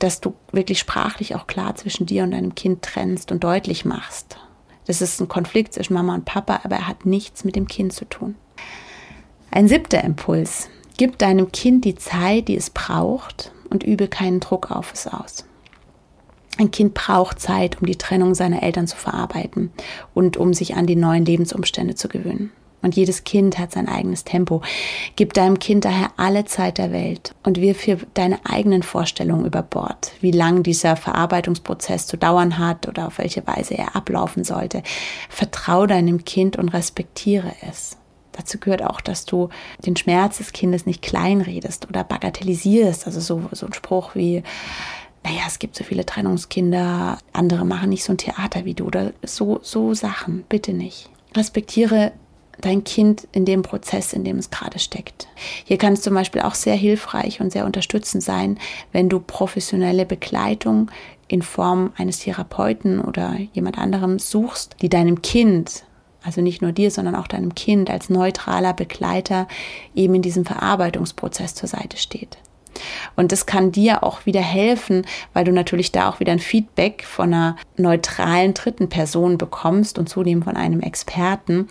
dass 0.00 0.20
du 0.20 0.34
wirklich 0.50 0.80
sprachlich 0.80 1.36
auch 1.36 1.46
klar 1.46 1.76
zwischen 1.76 2.06
dir 2.06 2.24
und 2.24 2.32
deinem 2.32 2.56
Kind 2.56 2.82
trennst 2.82 3.30
und 3.30 3.44
deutlich 3.44 3.84
machst. 3.84 4.38
Das 4.88 5.00
ist 5.00 5.20
ein 5.20 5.28
Konflikt 5.28 5.72
zwischen 5.74 5.94
Mama 5.94 6.16
und 6.16 6.24
Papa, 6.24 6.62
aber 6.64 6.74
er 6.74 6.88
hat 6.88 7.06
nichts 7.06 7.44
mit 7.44 7.54
dem 7.54 7.68
Kind 7.68 7.92
zu 7.92 8.06
tun. 8.06 8.34
Ein 9.52 9.68
siebter 9.68 10.02
Impuls. 10.02 10.68
Gib 11.00 11.16
deinem 11.16 11.50
Kind 11.50 11.86
die 11.86 11.94
Zeit, 11.94 12.48
die 12.48 12.58
es 12.58 12.68
braucht 12.68 13.52
und 13.70 13.82
übe 13.84 14.06
keinen 14.06 14.38
Druck 14.38 14.70
auf 14.70 14.92
es 14.92 15.06
aus. 15.06 15.46
Ein 16.58 16.70
Kind 16.70 16.92
braucht 16.92 17.40
Zeit, 17.40 17.80
um 17.80 17.86
die 17.86 17.96
Trennung 17.96 18.34
seiner 18.34 18.62
Eltern 18.62 18.86
zu 18.86 18.98
verarbeiten 18.98 19.72
und 20.12 20.36
um 20.36 20.52
sich 20.52 20.76
an 20.76 20.86
die 20.86 20.96
neuen 20.96 21.24
Lebensumstände 21.24 21.94
zu 21.94 22.08
gewöhnen. 22.08 22.52
Und 22.82 22.96
jedes 22.96 23.24
Kind 23.24 23.58
hat 23.58 23.72
sein 23.72 23.88
eigenes 23.88 24.24
Tempo. 24.24 24.60
Gib 25.16 25.32
deinem 25.32 25.58
Kind 25.58 25.86
daher 25.86 26.10
alle 26.18 26.44
Zeit 26.44 26.76
der 26.76 26.92
Welt 26.92 27.34
und 27.44 27.58
wirf 27.62 27.78
für 27.78 27.96
deine 28.12 28.38
eigenen 28.44 28.82
Vorstellungen 28.82 29.46
über 29.46 29.62
Bord, 29.62 30.12
wie 30.20 30.32
lang 30.32 30.62
dieser 30.62 30.96
Verarbeitungsprozess 30.96 32.08
zu 32.08 32.18
dauern 32.18 32.58
hat 32.58 32.86
oder 32.86 33.06
auf 33.06 33.16
welche 33.16 33.46
Weise 33.46 33.72
er 33.72 33.96
ablaufen 33.96 34.44
sollte. 34.44 34.82
Vertrau 35.30 35.86
deinem 35.86 36.26
Kind 36.26 36.58
und 36.58 36.68
respektiere 36.68 37.52
es. 37.66 37.96
Dazu 38.32 38.58
gehört 38.58 38.82
auch, 38.82 39.00
dass 39.00 39.24
du 39.24 39.48
den 39.84 39.96
Schmerz 39.96 40.38
des 40.38 40.52
Kindes 40.52 40.86
nicht 40.86 41.02
kleinredest 41.02 41.88
oder 41.88 42.04
bagatellisierst. 42.04 43.06
Also 43.06 43.20
so, 43.20 43.42
so 43.52 43.66
ein 43.66 43.72
Spruch 43.72 44.14
wie, 44.14 44.42
naja, 45.24 45.42
es 45.46 45.58
gibt 45.58 45.76
so 45.76 45.84
viele 45.84 46.06
Trennungskinder, 46.06 47.18
andere 47.32 47.64
machen 47.64 47.90
nicht 47.90 48.04
so 48.04 48.12
ein 48.12 48.18
Theater 48.18 48.64
wie 48.64 48.74
du 48.74 48.86
oder 48.86 49.12
so, 49.22 49.60
so 49.62 49.94
Sachen. 49.94 50.44
Bitte 50.48 50.72
nicht. 50.72 51.10
Respektiere 51.36 52.12
dein 52.60 52.84
Kind 52.84 53.26
in 53.32 53.44
dem 53.44 53.62
Prozess, 53.62 54.12
in 54.12 54.24
dem 54.24 54.36
es 54.36 54.50
gerade 54.50 54.78
steckt. 54.78 55.28
Hier 55.64 55.78
kann 55.78 55.94
es 55.94 56.02
zum 56.02 56.14
Beispiel 56.14 56.42
auch 56.42 56.54
sehr 56.54 56.74
hilfreich 56.74 57.40
und 57.40 57.52
sehr 57.52 57.64
unterstützend 57.64 58.22
sein, 58.22 58.58
wenn 58.92 59.08
du 59.08 59.20
professionelle 59.20 60.06
Begleitung 60.06 60.90
in 61.28 61.42
Form 61.42 61.92
eines 61.96 62.18
Therapeuten 62.20 63.00
oder 63.00 63.36
jemand 63.52 63.78
anderem 63.78 64.18
suchst, 64.18 64.76
die 64.82 64.88
deinem 64.88 65.22
Kind, 65.22 65.84
also 66.22 66.40
nicht 66.40 66.62
nur 66.62 66.72
dir, 66.72 66.90
sondern 66.90 67.14
auch 67.14 67.26
deinem 67.26 67.54
Kind 67.54 67.90
als 67.90 68.10
neutraler 68.10 68.72
Begleiter 68.72 69.48
eben 69.94 70.14
in 70.14 70.22
diesem 70.22 70.44
Verarbeitungsprozess 70.44 71.54
zur 71.54 71.68
Seite 71.68 71.96
steht. 71.96 72.38
Und 73.16 73.32
das 73.32 73.46
kann 73.46 73.72
dir 73.72 74.02
auch 74.04 74.26
wieder 74.26 74.40
helfen, 74.40 75.04
weil 75.32 75.44
du 75.44 75.52
natürlich 75.52 75.92
da 75.92 76.08
auch 76.08 76.20
wieder 76.20 76.32
ein 76.32 76.38
Feedback 76.38 77.04
von 77.04 77.34
einer 77.34 77.56
neutralen 77.76 78.54
dritten 78.54 78.88
Person 78.88 79.38
bekommst 79.38 79.98
und 79.98 80.08
zudem 80.08 80.42
von 80.42 80.56
einem 80.56 80.80
Experten, 80.80 81.68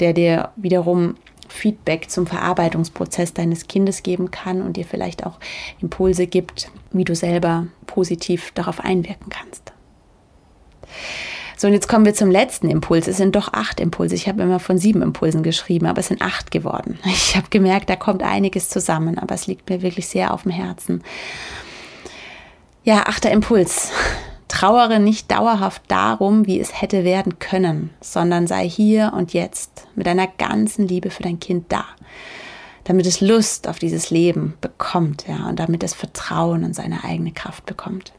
der 0.00 0.12
dir 0.12 0.50
wiederum 0.56 1.16
Feedback 1.48 2.10
zum 2.10 2.26
Verarbeitungsprozess 2.26 3.34
deines 3.34 3.68
Kindes 3.68 4.02
geben 4.02 4.30
kann 4.30 4.62
und 4.62 4.76
dir 4.76 4.84
vielleicht 4.84 5.24
auch 5.26 5.38
Impulse 5.80 6.26
gibt, 6.26 6.70
wie 6.92 7.04
du 7.04 7.14
selber 7.14 7.66
positiv 7.86 8.52
darauf 8.52 8.80
einwirken 8.80 9.30
kannst. 9.30 9.72
So, 11.60 11.66
und 11.66 11.72
jetzt 11.72 11.88
kommen 11.88 12.04
wir 12.04 12.14
zum 12.14 12.30
letzten 12.30 12.70
Impuls. 12.70 13.08
Es 13.08 13.16
sind 13.16 13.34
doch 13.34 13.52
acht 13.52 13.80
Impulse. 13.80 14.14
Ich 14.14 14.28
habe 14.28 14.42
immer 14.42 14.60
von 14.60 14.78
sieben 14.78 15.02
Impulsen 15.02 15.42
geschrieben, 15.42 15.86
aber 15.86 15.98
es 15.98 16.06
sind 16.06 16.22
acht 16.22 16.52
geworden. 16.52 17.00
Ich 17.08 17.36
habe 17.36 17.48
gemerkt, 17.50 17.90
da 17.90 17.96
kommt 17.96 18.22
einiges 18.22 18.68
zusammen, 18.68 19.18
aber 19.18 19.34
es 19.34 19.48
liegt 19.48 19.68
mir 19.68 19.82
wirklich 19.82 20.06
sehr 20.06 20.32
auf 20.32 20.44
dem 20.44 20.52
Herzen. 20.52 21.02
Ja, 22.84 23.02
achter 23.06 23.32
Impuls. 23.32 23.90
Trauere 24.48 25.00
nicht 25.00 25.32
dauerhaft 25.32 25.82
darum, 25.88 26.46
wie 26.46 26.60
es 26.60 26.80
hätte 26.80 27.02
werden 27.02 27.40
können, 27.40 27.90
sondern 28.00 28.46
sei 28.46 28.68
hier 28.68 29.12
und 29.14 29.32
jetzt 29.32 29.88
mit 29.96 30.06
deiner 30.06 30.28
ganzen 30.28 30.86
Liebe 30.86 31.10
für 31.10 31.24
dein 31.24 31.40
Kind 31.40 31.66
da, 31.70 31.84
damit 32.84 33.04
es 33.04 33.20
Lust 33.20 33.66
auf 33.66 33.80
dieses 33.80 34.10
Leben 34.10 34.54
bekommt, 34.60 35.26
ja, 35.26 35.48
und 35.48 35.58
damit 35.58 35.82
es 35.82 35.92
Vertrauen 35.92 36.62
in 36.62 36.72
seine 36.72 37.02
eigene 37.02 37.32
Kraft 37.32 37.66
bekommt 37.66 38.12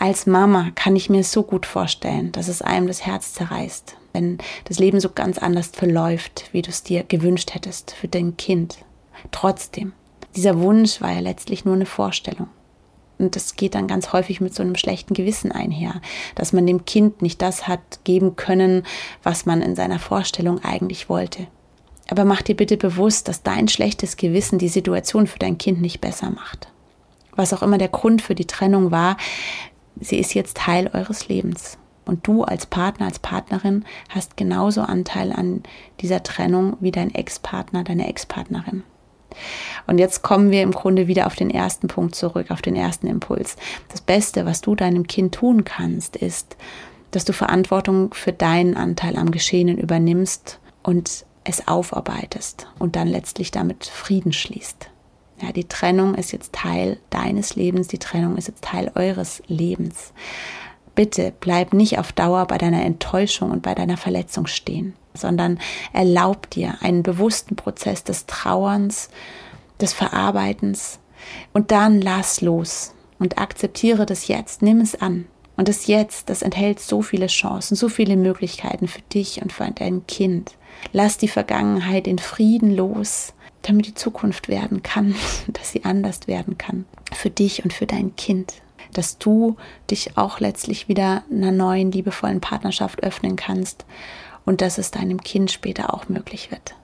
als 0.00 0.26
Mama 0.26 0.70
kann 0.76 0.94
ich 0.94 1.10
mir 1.10 1.24
so 1.24 1.42
gut 1.42 1.66
vorstellen, 1.66 2.30
dass 2.30 2.46
es 2.46 2.62
einem 2.62 2.86
das 2.86 3.04
Herz 3.04 3.32
zerreißt, 3.32 3.96
wenn 4.12 4.38
das 4.64 4.78
Leben 4.78 5.00
so 5.00 5.10
ganz 5.10 5.38
anders 5.38 5.68
verläuft, 5.68 6.44
wie 6.52 6.62
du 6.62 6.70
es 6.70 6.84
dir 6.84 7.02
gewünscht 7.02 7.52
hättest 7.52 7.90
für 7.90 8.06
dein 8.06 8.36
Kind. 8.36 8.78
Trotzdem, 9.32 9.92
dieser 10.36 10.60
Wunsch 10.60 11.00
war 11.00 11.12
ja 11.12 11.18
letztlich 11.18 11.64
nur 11.64 11.74
eine 11.74 11.86
Vorstellung. 11.86 12.48
Und 13.18 13.34
das 13.34 13.56
geht 13.56 13.74
dann 13.74 13.88
ganz 13.88 14.12
häufig 14.12 14.40
mit 14.40 14.54
so 14.54 14.62
einem 14.62 14.76
schlechten 14.76 15.14
Gewissen 15.14 15.50
einher, 15.50 16.00
dass 16.36 16.52
man 16.52 16.64
dem 16.64 16.84
Kind 16.84 17.20
nicht 17.20 17.42
das 17.42 17.66
hat 17.66 17.80
geben 18.04 18.36
können, 18.36 18.84
was 19.24 19.46
man 19.46 19.60
in 19.62 19.74
seiner 19.74 19.98
Vorstellung 19.98 20.62
eigentlich 20.62 21.08
wollte. 21.08 21.48
Aber 22.08 22.24
mach 22.24 22.42
dir 22.42 22.54
bitte 22.54 22.76
bewusst, 22.76 23.26
dass 23.26 23.42
dein 23.42 23.66
schlechtes 23.66 24.16
Gewissen 24.16 24.60
die 24.60 24.68
Situation 24.68 25.26
für 25.26 25.40
dein 25.40 25.58
Kind 25.58 25.80
nicht 25.80 26.00
besser 26.00 26.30
macht. 26.30 26.68
Was 27.34 27.52
auch 27.52 27.62
immer 27.62 27.78
der 27.78 27.88
Grund 27.88 28.22
für 28.22 28.36
die 28.36 28.46
Trennung 28.46 28.92
war, 28.92 29.16
sie 30.00 30.18
ist 30.18 30.34
jetzt 30.34 30.56
Teil 30.56 30.90
eures 30.92 31.28
Lebens. 31.28 31.78
Und 32.04 32.26
du 32.26 32.42
als 32.42 32.64
Partner, 32.64 33.06
als 33.06 33.18
Partnerin 33.18 33.84
hast 34.08 34.36
genauso 34.36 34.80
Anteil 34.80 35.30
an 35.32 35.62
dieser 36.00 36.22
Trennung 36.22 36.76
wie 36.80 36.90
dein 36.90 37.14
Ex-Partner, 37.14 37.84
deine 37.84 38.08
Ex-Partnerin. 38.08 38.82
Und 39.86 39.98
jetzt 39.98 40.22
kommen 40.22 40.50
wir 40.50 40.62
im 40.62 40.72
Grunde 40.72 41.06
wieder 41.06 41.26
auf 41.26 41.36
den 41.36 41.50
ersten 41.50 41.88
Punkt 41.88 42.14
zurück, 42.14 42.50
auf 42.50 42.62
den 42.62 42.76
ersten 42.76 43.06
Impuls. 43.08 43.56
Das 43.90 44.00
Beste, 44.00 44.46
was 44.46 44.62
du 44.62 44.74
deinem 44.74 45.06
Kind 45.06 45.34
tun 45.34 45.64
kannst, 45.64 46.16
ist, 46.16 46.56
dass 47.10 47.26
du 47.26 47.32
Verantwortung 47.32 48.14
für 48.14 48.32
deinen 48.32 48.76
Anteil 48.76 49.16
am 49.16 49.30
Geschehenen 49.30 49.78
übernimmst 49.78 50.60
und 50.82 51.26
es 51.44 51.68
aufarbeitest 51.68 52.66
und 52.78 52.96
dann 52.96 53.08
letztlich 53.08 53.50
damit 53.50 53.86
Frieden 53.86 54.32
schließt. 54.32 54.90
Ja, 55.40 55.52
die 55.52 55.68
Trennung 55.68 56.14
ist 56.14 56.32
jetzt 56.32 56.52
Teil 56.52 56.98
deines 57.10 57.54
Lebens, 57.54 57.88
die 57.88 57.98
Trennung 57.98 58.36
ist 58.36 58.48
jetzt 58.48 58.64
Teil 58.64 58.90
eures 58.94 59.42
Lebens. 59.46 60.12
Bitte 60.94 61.32
bleib 61.38 61.74
nicht 61.74 61.98
auf 61.98 62.12
Dauer 62.12 62.46
bei 62.46 62.58
deiner 62.58 62.84
Enttäuschung 62.84 63.52
und 63.52 63.62
bei 63.62 63.74
deiner 63.74 63.96
Verletzung 63.96 64.48
stehen, 64.48 64.94
sondern 65.14 65.60
erlaub 65.92 66.50
dir 66.50 66.78
einen 66.80 67.04
bewussten 67.04 67.54
Prozess 67.54 68.02
des 68.02 68.26
Trauerns, 68.26 69.10
des 69.80 69.92
Verarbeitens 69.92 70.98
und 71.52 71.70
dann 71.70 72.00
lass 72.00 72.40
los 72.40 72.94
und 73.20 73.38
akzeptiere 73.38 74.06
das 74.06 74.26
jetzt, 74.26 74.62
nimm 74.62 74.80
es 74.80 75.00
an. 75.00 75.26
Und 75.56 75.66
das 75.68 75.88
Jetzt, 75.88 76.30
das 76.30 76.42
enthält 76.42 76.78
so 76.78 77.02
viele 77.02 77.26
Chancen, 77.26 77.74
so 77.74 77.88
viele 77.88 78.16
Möglichkeiten 78.16 78.86
für 78.86 79.02
dich 79.12 79.42
und 79.42 79.52
für 79.52 79.68
dein 79.72 80.06
Kind. 80.06 80.52
Lass 80.92 81.18
die 81.18 81.26
Vergangenheit 81.26 82.06
in 82.06 82.18
Frieden 82.18 82.74
los 82.74 83.34
damit 83.62 83.86
die 83.86 83.94
Zukunft 83.94 84.48
werden 84.48 84.82
kann, 84.82 85.14
dass 85.48 85.70
sie 85.70 85.84
anders 85.84 86.26
werden 86.26 86.58
kann. 86.58 86.86
Für 87.12 87.30
dich 87.30 87.64
und 87.64 87.72
für 87.72 87.86
dein 87.86 88.16
Kind. 88.16 88.54
Dass 88.92 89.18
du 89.18 89.56
dich 89.90 90.16
auch 90.16 90.40
letztlich 90.40 90.88
wieder 90.88 91.22
einer 91.30 91.52
neuen, 91.52 91.92
liebevollen 91.92 92.40
Partnerschaft 92.40 93.02
öffnen 93.02 93.36
kannst 93.36 93.84
und 94.46 94.62
dass 94.62 94.78
es 94.78 94.90
deinem 94.90 95.20
Kind 95.20 95.50
später 95.50 95.92
auch 95.92 96.08
möglich 96.08 96.50
wird. 96.50 96.74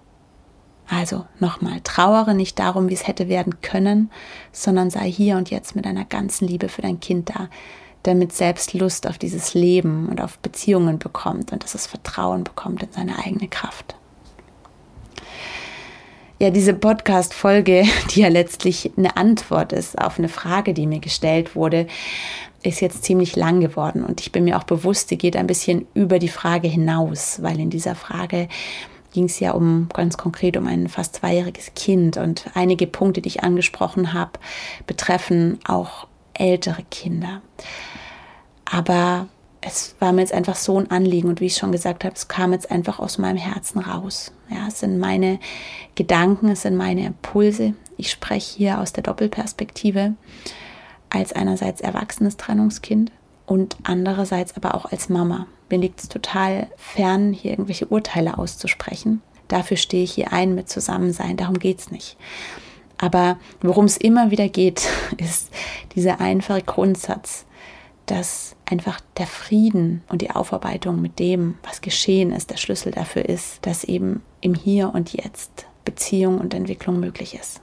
Also 0.87 1.25
nochmal, 1.41 1.81
trauere 1.83 2.35
nicht 2.35 2.59
darum, 2.59 2.91
wie 2.91 2.95
es 2.95 3.07
hätte 3.07 3.31
werden 3.31 3.63
können, 3.63 4.11
sondern 4.53 4.91
sei 4.91 5.11
hier 5.11 5.39
und 5.39 5.51
jetzt 5.51 5.75
mit 5.75 5.87
deiner 5.87 6.05
ganzen 6.05 6.47
Liebe 6.47 6.69
für 6.69 6.83
dein 6.83 7.01
Kind 7.01 7.31
da, 7.31 7.49
damit 8.03 8.35
selbst 8.35 8.75
Lust 8.75 9.07
auf 9.07 9.17
dieses 9.17 9.55
Leben 9.55 10.11
und 10.11 10.21
auf 10.21 10.39
Beziehungen 10.41 10.99
bekommt 10.99 11.53
und 11.53 11.65
dass 11.65 11.75
es 11.75 11.87
Vertrauen 11.87 12.45
bekommt 12.45 12.83
in 12.83 12.93
seine 12.93 13.19
eigene 13.19 13.49
Kraft 13.49 13.97
ja, 16.45 16.51
diese 16.51 16.75
Podcast-Folge, 16.75 17.85
die 18.11 18.21
ja 18.21 18.29
letztlich 18.29 18.93
eine 18.99 19.17
Antwort 19.17 19.73
ist 19.73 19.99
auf 19.99 20.19
eine 20.19 20.29
Frage, 20.29 20.75
die 20.75 20.87
mir 20.87 21.01
gestellt 21.01 21.57
wurde, 21.57 21.87
ist 22.63 22.83
jetzt 22.83 23.03
ziemlich 23.03 23.35
lang 23.35 23.61
geworden. 23.61 24.05
Und 24.05 24.21
ich 24.21 24.31
bin 24.31 24.45
mir 24.45 24.59
auch 24.59 24.65
bewusst, 24.65 25.09
sie 25.09 25.17
geht 25.17 25.37
ein 25.37 25.47
bisschen 25.47 25.87
über 25.95 26.19
die 26.19 26.29
Frage 26.29 26.69
hinaus, 26.69 27.43
weil 27.43 27.59
in 27.61 27.71
dieser 27.71 27.95
Frage 27.95 28.49
ging 29.15 29.25
es 29.25 29.41
ja 29.41 29.53
um 29.53 29.89
ganz 29.95 30.19
konkret 30.19 30.59
um 30.59 30.67
ein 30.67 30.89
fast 30.89 31.17
zweijähriges 31.17 31.73
Kind. 31.75 32.19
Und 32.19 32.45
einige 32.53 32.87
Punkte, 32.87 33.23
die 33.23 33.29
ich 33.29 33.43
angesprochen 33.43 34.13
habe, 34.13 34.33
betreffen 34.87 35.61
auch 35.67 36.09
ältere 36.35 36.83
Kinder. 36.91 37.41
Aber 38.67 39.29
es 39.66 39.94
war 39.98 40.12
mir 40.12 40.20
jetzt 40.20 40.35
einfach 40.35 40.57
so 40.57 40.79
ein 40.79 40.90
Anliegen 40.90 41.29
und 41.29 41.40
wie 41.40 41.46
ich 41.46 41.57
schon 41.57 41.72
gesagt 41.72 42.05
habe, 42.05 42.14
es 42.14 42.29
kam 42.29 42.53
jetzt 42.53 42.70
einfach 42.70 42.98
aus 42.98 43.18
meinem 43.18 43.38
Herzen 43.38 43.79
raus. 43.79 44.33
Ja, 44.50 44.68
es 44.68 44.81
sind 44.81 44.98
meine 44.98 45.38
Gedanken, 45.94 46.48
es 46.50 46.62
sind 46.62 46.77
meine 46.77 47.07
Impulse. 47.07 47.74
Ich 47.96 48.11
spreche 48.11 48.57
hier 48.57 48.81
aus 48.81 48.92
der 48.92 49.03
Doppelperspektive 49.03 50.14
als 51.09 51.33
einerseits 51.33 51.81
erwachsenes 51.81 52.37
Trennungskind 52.37 53.11
und 53.46 53.77
andererseits 53.85 54.57
aber 54.57 54.74
auch 54.74 54.87
als 54.87 55.09
Mama. 55.09 55.46
Mir 55.70 55.79
liegt 55.79 56.00
es 56.00 56.09
total 56.09 56.66
fern, 56.77 57.33
hier 57.33 57.53
irgendwelche 57.53 57.87
Urteile 57.87 58.37
auszusprechen. 58.38 59.22
Dafür 59.48 59.77
stehe 59.77 60.05
ich 60.05 60.12
hier 60.12 60.33
ein 60.33 60.55
mit 60.55 60.68
Zusammensein, 60.68 61.37
darum 61.37 61.59
geht 61.59 61.79
es 61.79 61.90
nicht. 61.90 62.16
Aber 62.98 63.38
worum 63.61 63.87
es 63.87 63.96
immer 63.96 64.31
wieder 64.31 64.48
geht, 64.48 64.88
ist 65.18 65.50
dieser 65.94 66.20
einfache 66.20 66.62
Grundsatz, 66.62 67.46
dass 68.07 68.57
einfach 68.67 69.01
der 69.17 69.27
Frieden 69.27 70.03
und 70.09 70.23
die 70.23 70.31
Aufarbeitung 70.31 71.01
mit 71.01 71.19
dem, 71.19 71.59
was 71.62 71.81
geschehen 71.81 72.33
ist, 72.33 72.51
der 72.51 72.57
Schlüssel 72.57 72.93
dafür 72.93 73.25
ist, 73.25 73.64
dass 73.67 73.85
eben 73.85 74.23
im 74.40 74.55
Hier 74.55 74.93
und 74.95 75.12
Jetzt 75.12 75.67
Beziehung 75.85 76.38
und 76.38 76.55
Entwicklung 76.55 77.01
möglich 77.01 77.35
ist. 77.35 77.61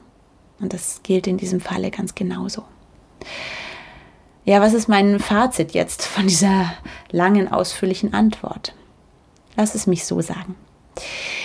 Und 0.59 0.73
das 0.73 1.01
gilt 1.03 1.27
in 1.27 1.37
diesem 1.37 1.59
Falle 1.59 1.91
ganz 1.91 2.15
genauso. 2.15 2.63
Ja, 4.45 4.61
was 4.61 4.73
ist 4.73 4.87
mein 4.87 5.19
Fazit 5.19 5.73
jetzt 5.73 6.05
von 6.05 6.27
dieser 6.27 6.73
langen, 7.11 7.51
ausführlichen 7.51 8.13
Antwort? 8.13 8.73
Lass 9.55 9.75
es 9.75 9.85
mich 9.85 10.05
so 10.05 10.21
sagen. 10.21 10.55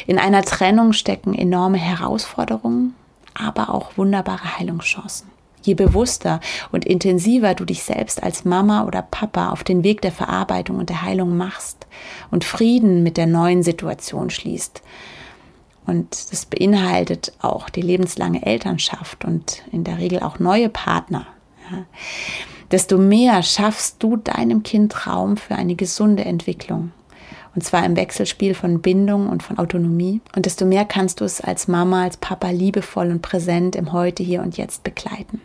In 0.07 0.19
einer 0.19 0.43
Trennung 0.43 0.93
stecken 0.93 1.35
enorme 1.35 1.79
Herausforderungen, 1.79 2.95
aber 3.35 3.71
auch 3.71 3.97
wunderbare 3.97 4.59
Heilungschancen. 4.59 5.31
Je 5.67 5.75
bewusster 5.75 6.41
und 6.71 6.85
intensiver 6.85 7.55
du 7.55 7.65
dich 7.65 7.83
selbst 7.83 8.23
als 8.23 8.45
Mama 8.45 8.85
oder 8.85 9.03
Papa 9.03 9.51
auf 9.51 9.65
den 9.65 9.83
Weg 9.83 10.01
der 10.01 10.13
Verarbeitung 10.13 10.79
und 10.79 10.89
der 10.89 11.03
Heilung 11.03 11.37
machst 11.37 11.87
und 12.31 12.45
Frieden 12.45 13.03
mit 13.03 13.17
der 13.17 13.27
neuen 13.27 13.63
Situation 13.63 14.31
schließt, 14.31 14.83
und 15.87 16.33
das 16.33 16.47
beinhaltet 16.47 17.33
auch 17.41 17.71
die 17.71 17.81
lebenslange 17.81 18.45
Elternschaft 18.45 19.25
und 19.25 19.63
in 19.71 19.85
der 19.85 19.99
Regel 19.99 20.21
auch 20.21 20.39
neue 20.39 20.69
Partner. 20.69 21.27
Ja. 21.71 21.85
Desto 22.73 22.99
mehr 22.99 23.43
schaffst 23.45 24.03
du 24.03 24.17
deinem 24.17 24.65
Kind 24.65 25.07
Raum 25.07 25.37
für 25.37 25.55
eine 25.55 25.77
gesunde 25.77 26.25
Entwicklung. 26.25 26.91
Und 27.55 27.63
zwar 27.63 27.87
im 27.87 27.97
Wechselspiel 27.97 28.55
von 28.55 28.83
Bindung 28.83 29.29
und 29.29 29.43
von 29.43 29.59
Autonomie. 29.59 30.21
Und 30.35 30.45
desto 30.45 30.67
mehr 30.67 30.85
kannst 30.85 31.21
du 31.21 31.25
es 31.25 31.41
als 31.41 31.69
Mama, 31.69 32.03
als 32.03 32.17
Papa 32.17 32.51
liebevoll 32.51 33.11
und 33.11 33.23
präsent 33.23 33.77
im 33.77 33.93
Heute, 33.93 34.23
hier 34.23 34.43
und 34.43 34.59
jetzt 34.59 34.83
begleiten. 34.83 35.41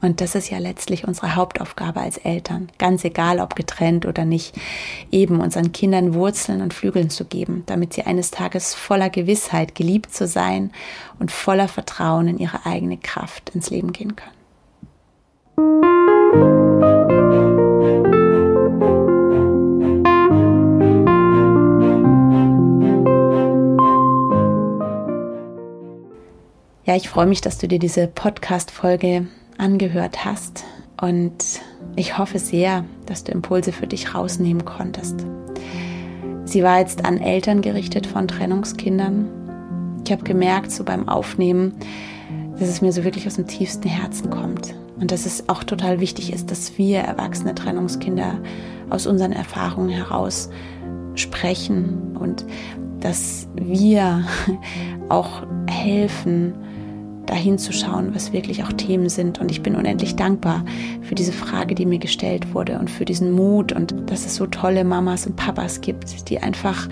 Und 0.00 0.20
das 0.20 0.34
ist 0.34 0.50
ja 0.50 0.58
letztlich 0.58 1.06
unsere 1.06 1.36
Hauptaufgabe 1.36 2.00
als 2.00 2.18
Eltern, 2.18 2.68
ganz 2.78 3.04
egal 3.04 3.40
ob 3.40 3.56
getrennt 3.56 4.06
oder 4.06 4.24
nicht, 4.24 4.54
eben 5.10 5.40
unseren 5.40 5.72
Kindern 5.72 6.14
Wurzeln 6.14 6.60
und 6.60 6.74
Flügeln 6.74 7.10
zu 7.10 7.24
geben, 7.24 7.62
damit 7.66 7.94
sie 7.94 8.02
eines 8.02 8.30
Tages 8.30 8.74
voller 8.74 9.10
Gewissheit 9.10 9.74
geliebt 9.74 10.12
zu 10.12 10.26
sein 10.26 10.72
und 11.18 11.32
voller 11.32 11.68
Vertrauen 11.68 12.28
in 12.28 12.38
ihre 12.38 12.66
eigene 12.66 12.98
Kraft 12.98 13.50
ins 13.50 13.70
Leben 13.70 13.92
gehen 13.92 14.16
können. 14.16 14.36
Ja, 26.84 26.94
ich 26.94 27.08
freue 27.08 27.26
mich, 27.26 27.40
dass 27.40 27.58
du 27.58 27.66
dir 27.66 27.80
diese 27.80 28.06
Podcast-Folge 28.06 29.26
angehört 29.58 30.24
hast 30.24 30.64
und 31.00 31.60
ich 31.94 32.18
hoffe 32.18 32.38
sehr, 32.38 32.84
dass 33.06 33.24
du 33.24 33.32
Impulse 33.32 33.72
für 33.72 33.86
dich 33.86 34.14
rausnehmen 34.14 34.64
konntest. 34.64 35.26
Sie 36.44 36.62
war 36.62 36.78
jetzt 36.78 37.04
an 37.04 37.18
Eltern 37.18 37.60
gerichtet 37.60 38.06
von 38.06 38.28
Trennungskindern. 38.28 39.28
Ich 40.04 40.12
habe 40.12 40.22
gemerkt, 40.22 40.70
so 40.70 40.84
beim 40.84 41.08
Aufnehmen, 41.08 41.74
dass 42.58 42.68
es 42.68 42.80
mir 42.80 42.92
so 42.92 43.04
wirklich 43.04 43.26
aus 43.26 43.34
dem 43.34 43.46
tiefsten 43.46 43.88
Herzen 43.88 44.30
kommt 44.30 44.74
und 44.98 45.10
dass 45.10 45.26
es 45.26 45.48
auch 45.48 45.64
total 45.64 46.00
wichtig 46.00 46.32
ist, 46.32 46.50
dass 46.50 46.78
wir 46.78 47.00
erwachsene 47.00 47.54
Trennungskinder 47.54 48.38
aus 48.88 49.06
unseren 49.06 49.32
Erfahrungen 49.32 49.90
heraus 49.90 50.48
sprechen 51.14 52.16
und 52.18 52.46
dass 53.00 53.48
wir 53.54 54.24
auch 55.08 55.42
helfen, 55.68 56.54
dahin 57.26 57.58
zu 57.58 57.72
schauen, 57.72 58.14
was 58.14 58.32
wirklich 58.32 58.64
auch 58.64 58.72
Themen 58.72 59.08
sind. 59.08 59.40
Und 59.40 59.50
ich 59.50 59.62
bin 59.62 59.76
unendlich 59.76 60.16
dankbar 60.16 60.64
für 61.02 61.14
diese 61.14 61.32
Frage, 61.32 61.74
die 61.74 61.86
mir 61.86 61.98
gestellt 61.98 62.54
wurde 62.54 62.78
und 62.78 62.90
für 62.90 63.04
diesen 63.04 63.32
Mut 63.32 63.72
und 63.72 63.94
dass 64.10 64.26
es 64.26 64.36
so 64.36 64.46
tolle 64.46 64.84
Mamas 64.84 65.26
und 65.26 65.36
Papas 65.36 65.80
gibt, 65.80 66.28
die 66.30 66.38
einfach 66.38 66.88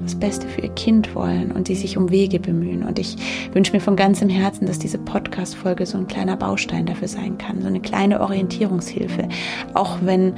das 0.00 0.14
Beste 0.14 0.46
für 0.48 0.62
ihr 0.62 0.74
Kind 0.74 1.14
wollen 1.14 1.50
und 1.52 1.68
die 1.68 1.74
sich 1.74 1.96
um 1.96 2.10
Wege 2.10 2.38
bemühen. 2.38 2.82
Und 2.84 2.98
ich 2.98 3.16
wünsche 3.52 3.72
mir 3.72 3.80
von 3.80 3.96
ganzem 3.96 4.28
Herzen, 4.28 4.66
dass 4.66 4.78
diese 4.78 4.98
Podcast-Folge 4.98 5.86
so 5.86 5.98
ein 5.98 6.06
kleiner 6.06 6.36
Baustein 6.36 6.86
dafür 6.86 7.08
sein 7.08 7.38
kann, 7.38 7.60
so 7.60 7.66
eine 7.66 7.80
kleine 7.80 8.20
Orientierungshilfe. 8.20 9.28
Auch 9.74 9.98
wenn 10.02 10.34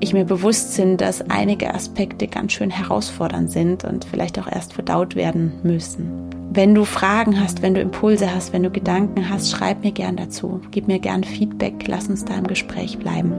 ich 0.00 0.12
mir 0.12 0.24
bewusst 0.24 0.76
bin, 0.76 0.96
dass 0.96 1.30
einige 1.30 1.74
Aspekte 1.74 2.26
ganz 2.26 2.52
schön 2.52 2.70
herausfordernd 2.70 3.50
sind 3.50 3.84
und 3.84 4.04
vielleicht 4.04 4.38
auch 4.38 4.50
erst 4.50 4.72
verdaut 4.72 5.14
werden 5.14 5.52
müssen. 5.62 6.39
Wenn 6.52 6.74
du 6.74 6.84
Fragen 6.84 7.40
hast, 7.40 7.62
wenn 7.62 7.74
du 7.74 7.80
Impulse 7.80 8.34
hast, 8.34 8.52
wenn 8.52 8.64
du 8.64 8.70
Gedanken 8.70 9.30
hast, 9.30 9.52
schreib 9.52 9.84
mir 9.84 9.92
gern 9.92 10.16
dazu. 10.16 10.60
Gib 10.72 10.88
mir 10.88 10.98
gern 10.98 11.22
Feedback, 11.22 11.86
lass 11.86 12.08
uns 12.08 12.24
da 12.24 12.34
im 12.34 12.46
Gespräch 12.48 12.98
bleiben. 12.98 13.32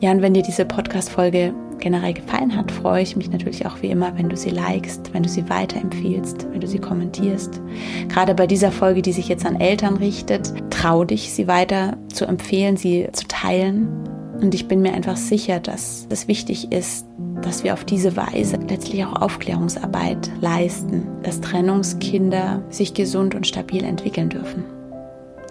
Ja, 0.00 0.10
und 0.10 0.22
wenn 0.22 0.32
dir 0.32 0.42
diese 0.42 0.64
Podcast-Folge 0.64 1.52
generell 1.78 2.14
gefallen 2.14 2.56
hat, 2.56 2.72
freue 2.72 3.02
ich 3.02 3.16
mich 3.16 3.30
natürlich 3.30 3.66
auch 3.66 3.82
wie 3.82 3.90
immer, 3.90 4.16
wenn 4.16 4.30
du 4.30 4.36
sie 4.38 4.48
likest, 4.48 5.12
wenn 5.12 5.24
du 5.24 5.28
sie 5.28 5.46
weiterempfiehlst, 5.50 6.48
wenn 6.50 6.60
du 6.62 6.66
sie 6.66 6.78
kommentierst. 6.78 7.60
Gerade 8.08 8.34
bei 8.34 8.46
dieser 8.46 8.72
Folge, 8.72 9.02
die 9.02 9.12
sich 9.12 9.28
jetzt 9.28 9.44
an 9.44 9.60
Eltern 9.60 9.98
richtet, 9.98 10.54
trau 10.70 11.04
dich, 11.04 11.30
sie 11.30 11.48
weiter 11.48 11.98
zu 12.10 12.24
empfehlen, 12.24 12.78
sie 12.78 13.08
zu 13.12 13.28
teilen. 13.28 14.09
Und 14.40 14.54
ich 14.54 14.68
bin 14.68 14.80
mir 14.80 14.94
einfach 14.94 15.16
sicher, 15.16 15.60
dass 15.60 16.06
es 16.08 16.26
wichtig 16.26 16.72
ist, 16.72 17.06
dass 17.42 17.62
wir 17.62 17.74
auf 17.74 17.84
diese 17.84 18.16
Weise 18.16 18.56
letztlich 18.56 19.04
auch 19.04 19.20
Aufklärungsarbeit 19.20 20.30
leisten, 20.40 21.06
dass 21.22 21.40
Trennungskinder 21.40 22.62
sich 22.70 22.94
gesund 22.94 23.34
und 23.34 23.46
stabil 23.46 23.84
entwickeln 23.84 24.30
dürfen. 24.30 24.64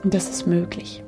Und 0.03 0.13
das 0.13 0.29
ist 0.29 0.47
möglich. 0.47 1.03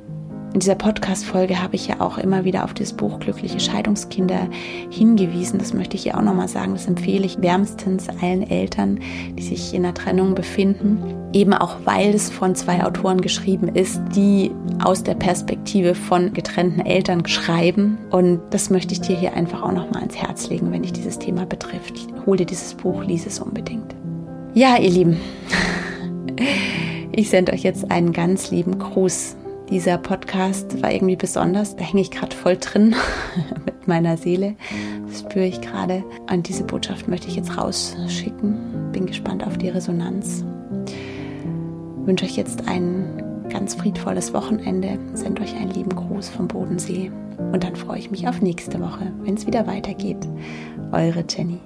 In 0.54 0.60
dieser 0.60 0.76
Podcast-Folge 0.76 1.64
habe 1.64 1.76
ich 1.76 1.88
ja 1.88 2.02
auch 2.02 2.18
immer 2.18 2.44
wieder 2.44 2.66
auf 2.66 2.74
das 2.74 2.92
Buch 2.92 3.20
Glückliche 3.20 3.62
Scheidungskinder 3.62 4.50
hingewiesen. 4.90 5.60
Das 5.60 5.74
möchte 5.74 5.96
ich 5.96 6.04
hier 6.04 6.18
auch 6.18 6.22
nochmal 6.22 6.50
sagen. 6.50 6.74
Das 6.74 6.88
empfehle 6.88 7.26
ich 7.26 7.42
wärmstens 7.42 8.10
allen 8.22 8.44
Eltern, 8.44 9.00
die 9.38 9.44
sich 9.44 9.74
in 9.74 9.86
einer 9.86 9.94
Trennung 9.94 10.36
befinden. 10.36 11.02
Eben 11.32 11.54
auch, 11.54 11.78
weil 11.86 12.14
es 12.14 12.30
von 12.30 12.54
zwei 12.54 12.84
Autoren 12.84 13.22
geschrieben 13.22 13.70
ist, 13.70 14.02
die 14.14 14.52
aus 14.84 15.04
der 15.04 15.16
Perspektive 15.16 15.96
von 15.96 16.34
getrennten 16.34 16.82
Eltern 16.82 17.26
schreiben. 17.28 17.98
Und 18.10 18.42
das 18.50 18.70
möchte 18.70 18.94
ich 18.94 19.00
dir 19.00 19.18
hier 19.18 19.34
einfach 19.34 19.64
auch 19.64 19.72
nochmal 19.72 20.02
ans 20.02 20.18
Herz 20.18 20.50
legen, 20.50 20.70
wenn 20.74 20.82
dich 20.82 20.92
dieses 20.92 21.18
Thema 21.18 21.46
betrifft. 21.46 22.08
Hol 22.26 22.36
dir 22.36 22.46
dieses 22.46 22.74
Buch, 22.74 23.06
lies 23.06 23.26
es 23.26 23.40
unbedingt. 23.40 23.96
Ja, 24.54 24.78
ihr 24.78 24.90
Lieben. 24.90 25.18
Ich 27.14 27.30
sende 27.30 27.52
euch 27.52 27.64
jetzt 27.64 27.92
einen 27.92 28.14
ganz 28.14 28.52
lieben 28.52 28.80
Gruß 28.80 29.36
dieser 29.72 29.98
Podcast 29.98 30.84
war 30.84 30.92
irgendwie 30.92 31.16
besonders. 31.16 31.76
Da 31.78 31.84
hänge 31.84 32.02
ich 32.02 32.12
gerade 32.12 32.36
voll 32.36 32.58
drin 32.58 32.94
mit 33.66 33.88
meiner 33.88 34.18
Seele. 34.18 34.56
Das 35.08 35.22
spüre 35.22 35.46
ich 35.46 35.62
gerade. 35.62 36.04
Und 36.30 36.48
diese 36.50 36.66
Botschaft 36.66 37.08
möchte 37.08 37.28
ich 37.28 37.38
jetzt 37.38 37.58
rausschicken. 37.58 38.92
Bin 38.92 39.06
gespannt 39.06 39.48
auf 39.48 39.58
die 39.58 39.70
Resonanz. 39.70 40.44
Wünsche 42.06 42.26
euch 42.26 42.36
jetzt 42.36 42.68
ein 42.68 43.46
ganz 43.50 43.76
friedvolles 43.76 44.34
Wochenende. 44.34 45.00
Sende 45.14 45.42
euch 45.42 45.56
einen 45.56 45.72
lieben 45.72 45.96
Gruß 45.96 46.30
vom 46.30 46.48
Bodensee. 46.48 47.10
Und 47.38 47.64
dann 47.64 47.76
freue 47.76 48.00
ich 48.00 48.12
mich 48.12 48.28
auf 48.28 48.42
nächste 48.42 48.80
Woche, 48.82 49.12
wenn 49.24 49.36
es 49.36 49.48
wieder 49.48 49.68
weitergeht. 49.68 50.28
Eure 50.92 51.24
Jenny. 51.28 51.60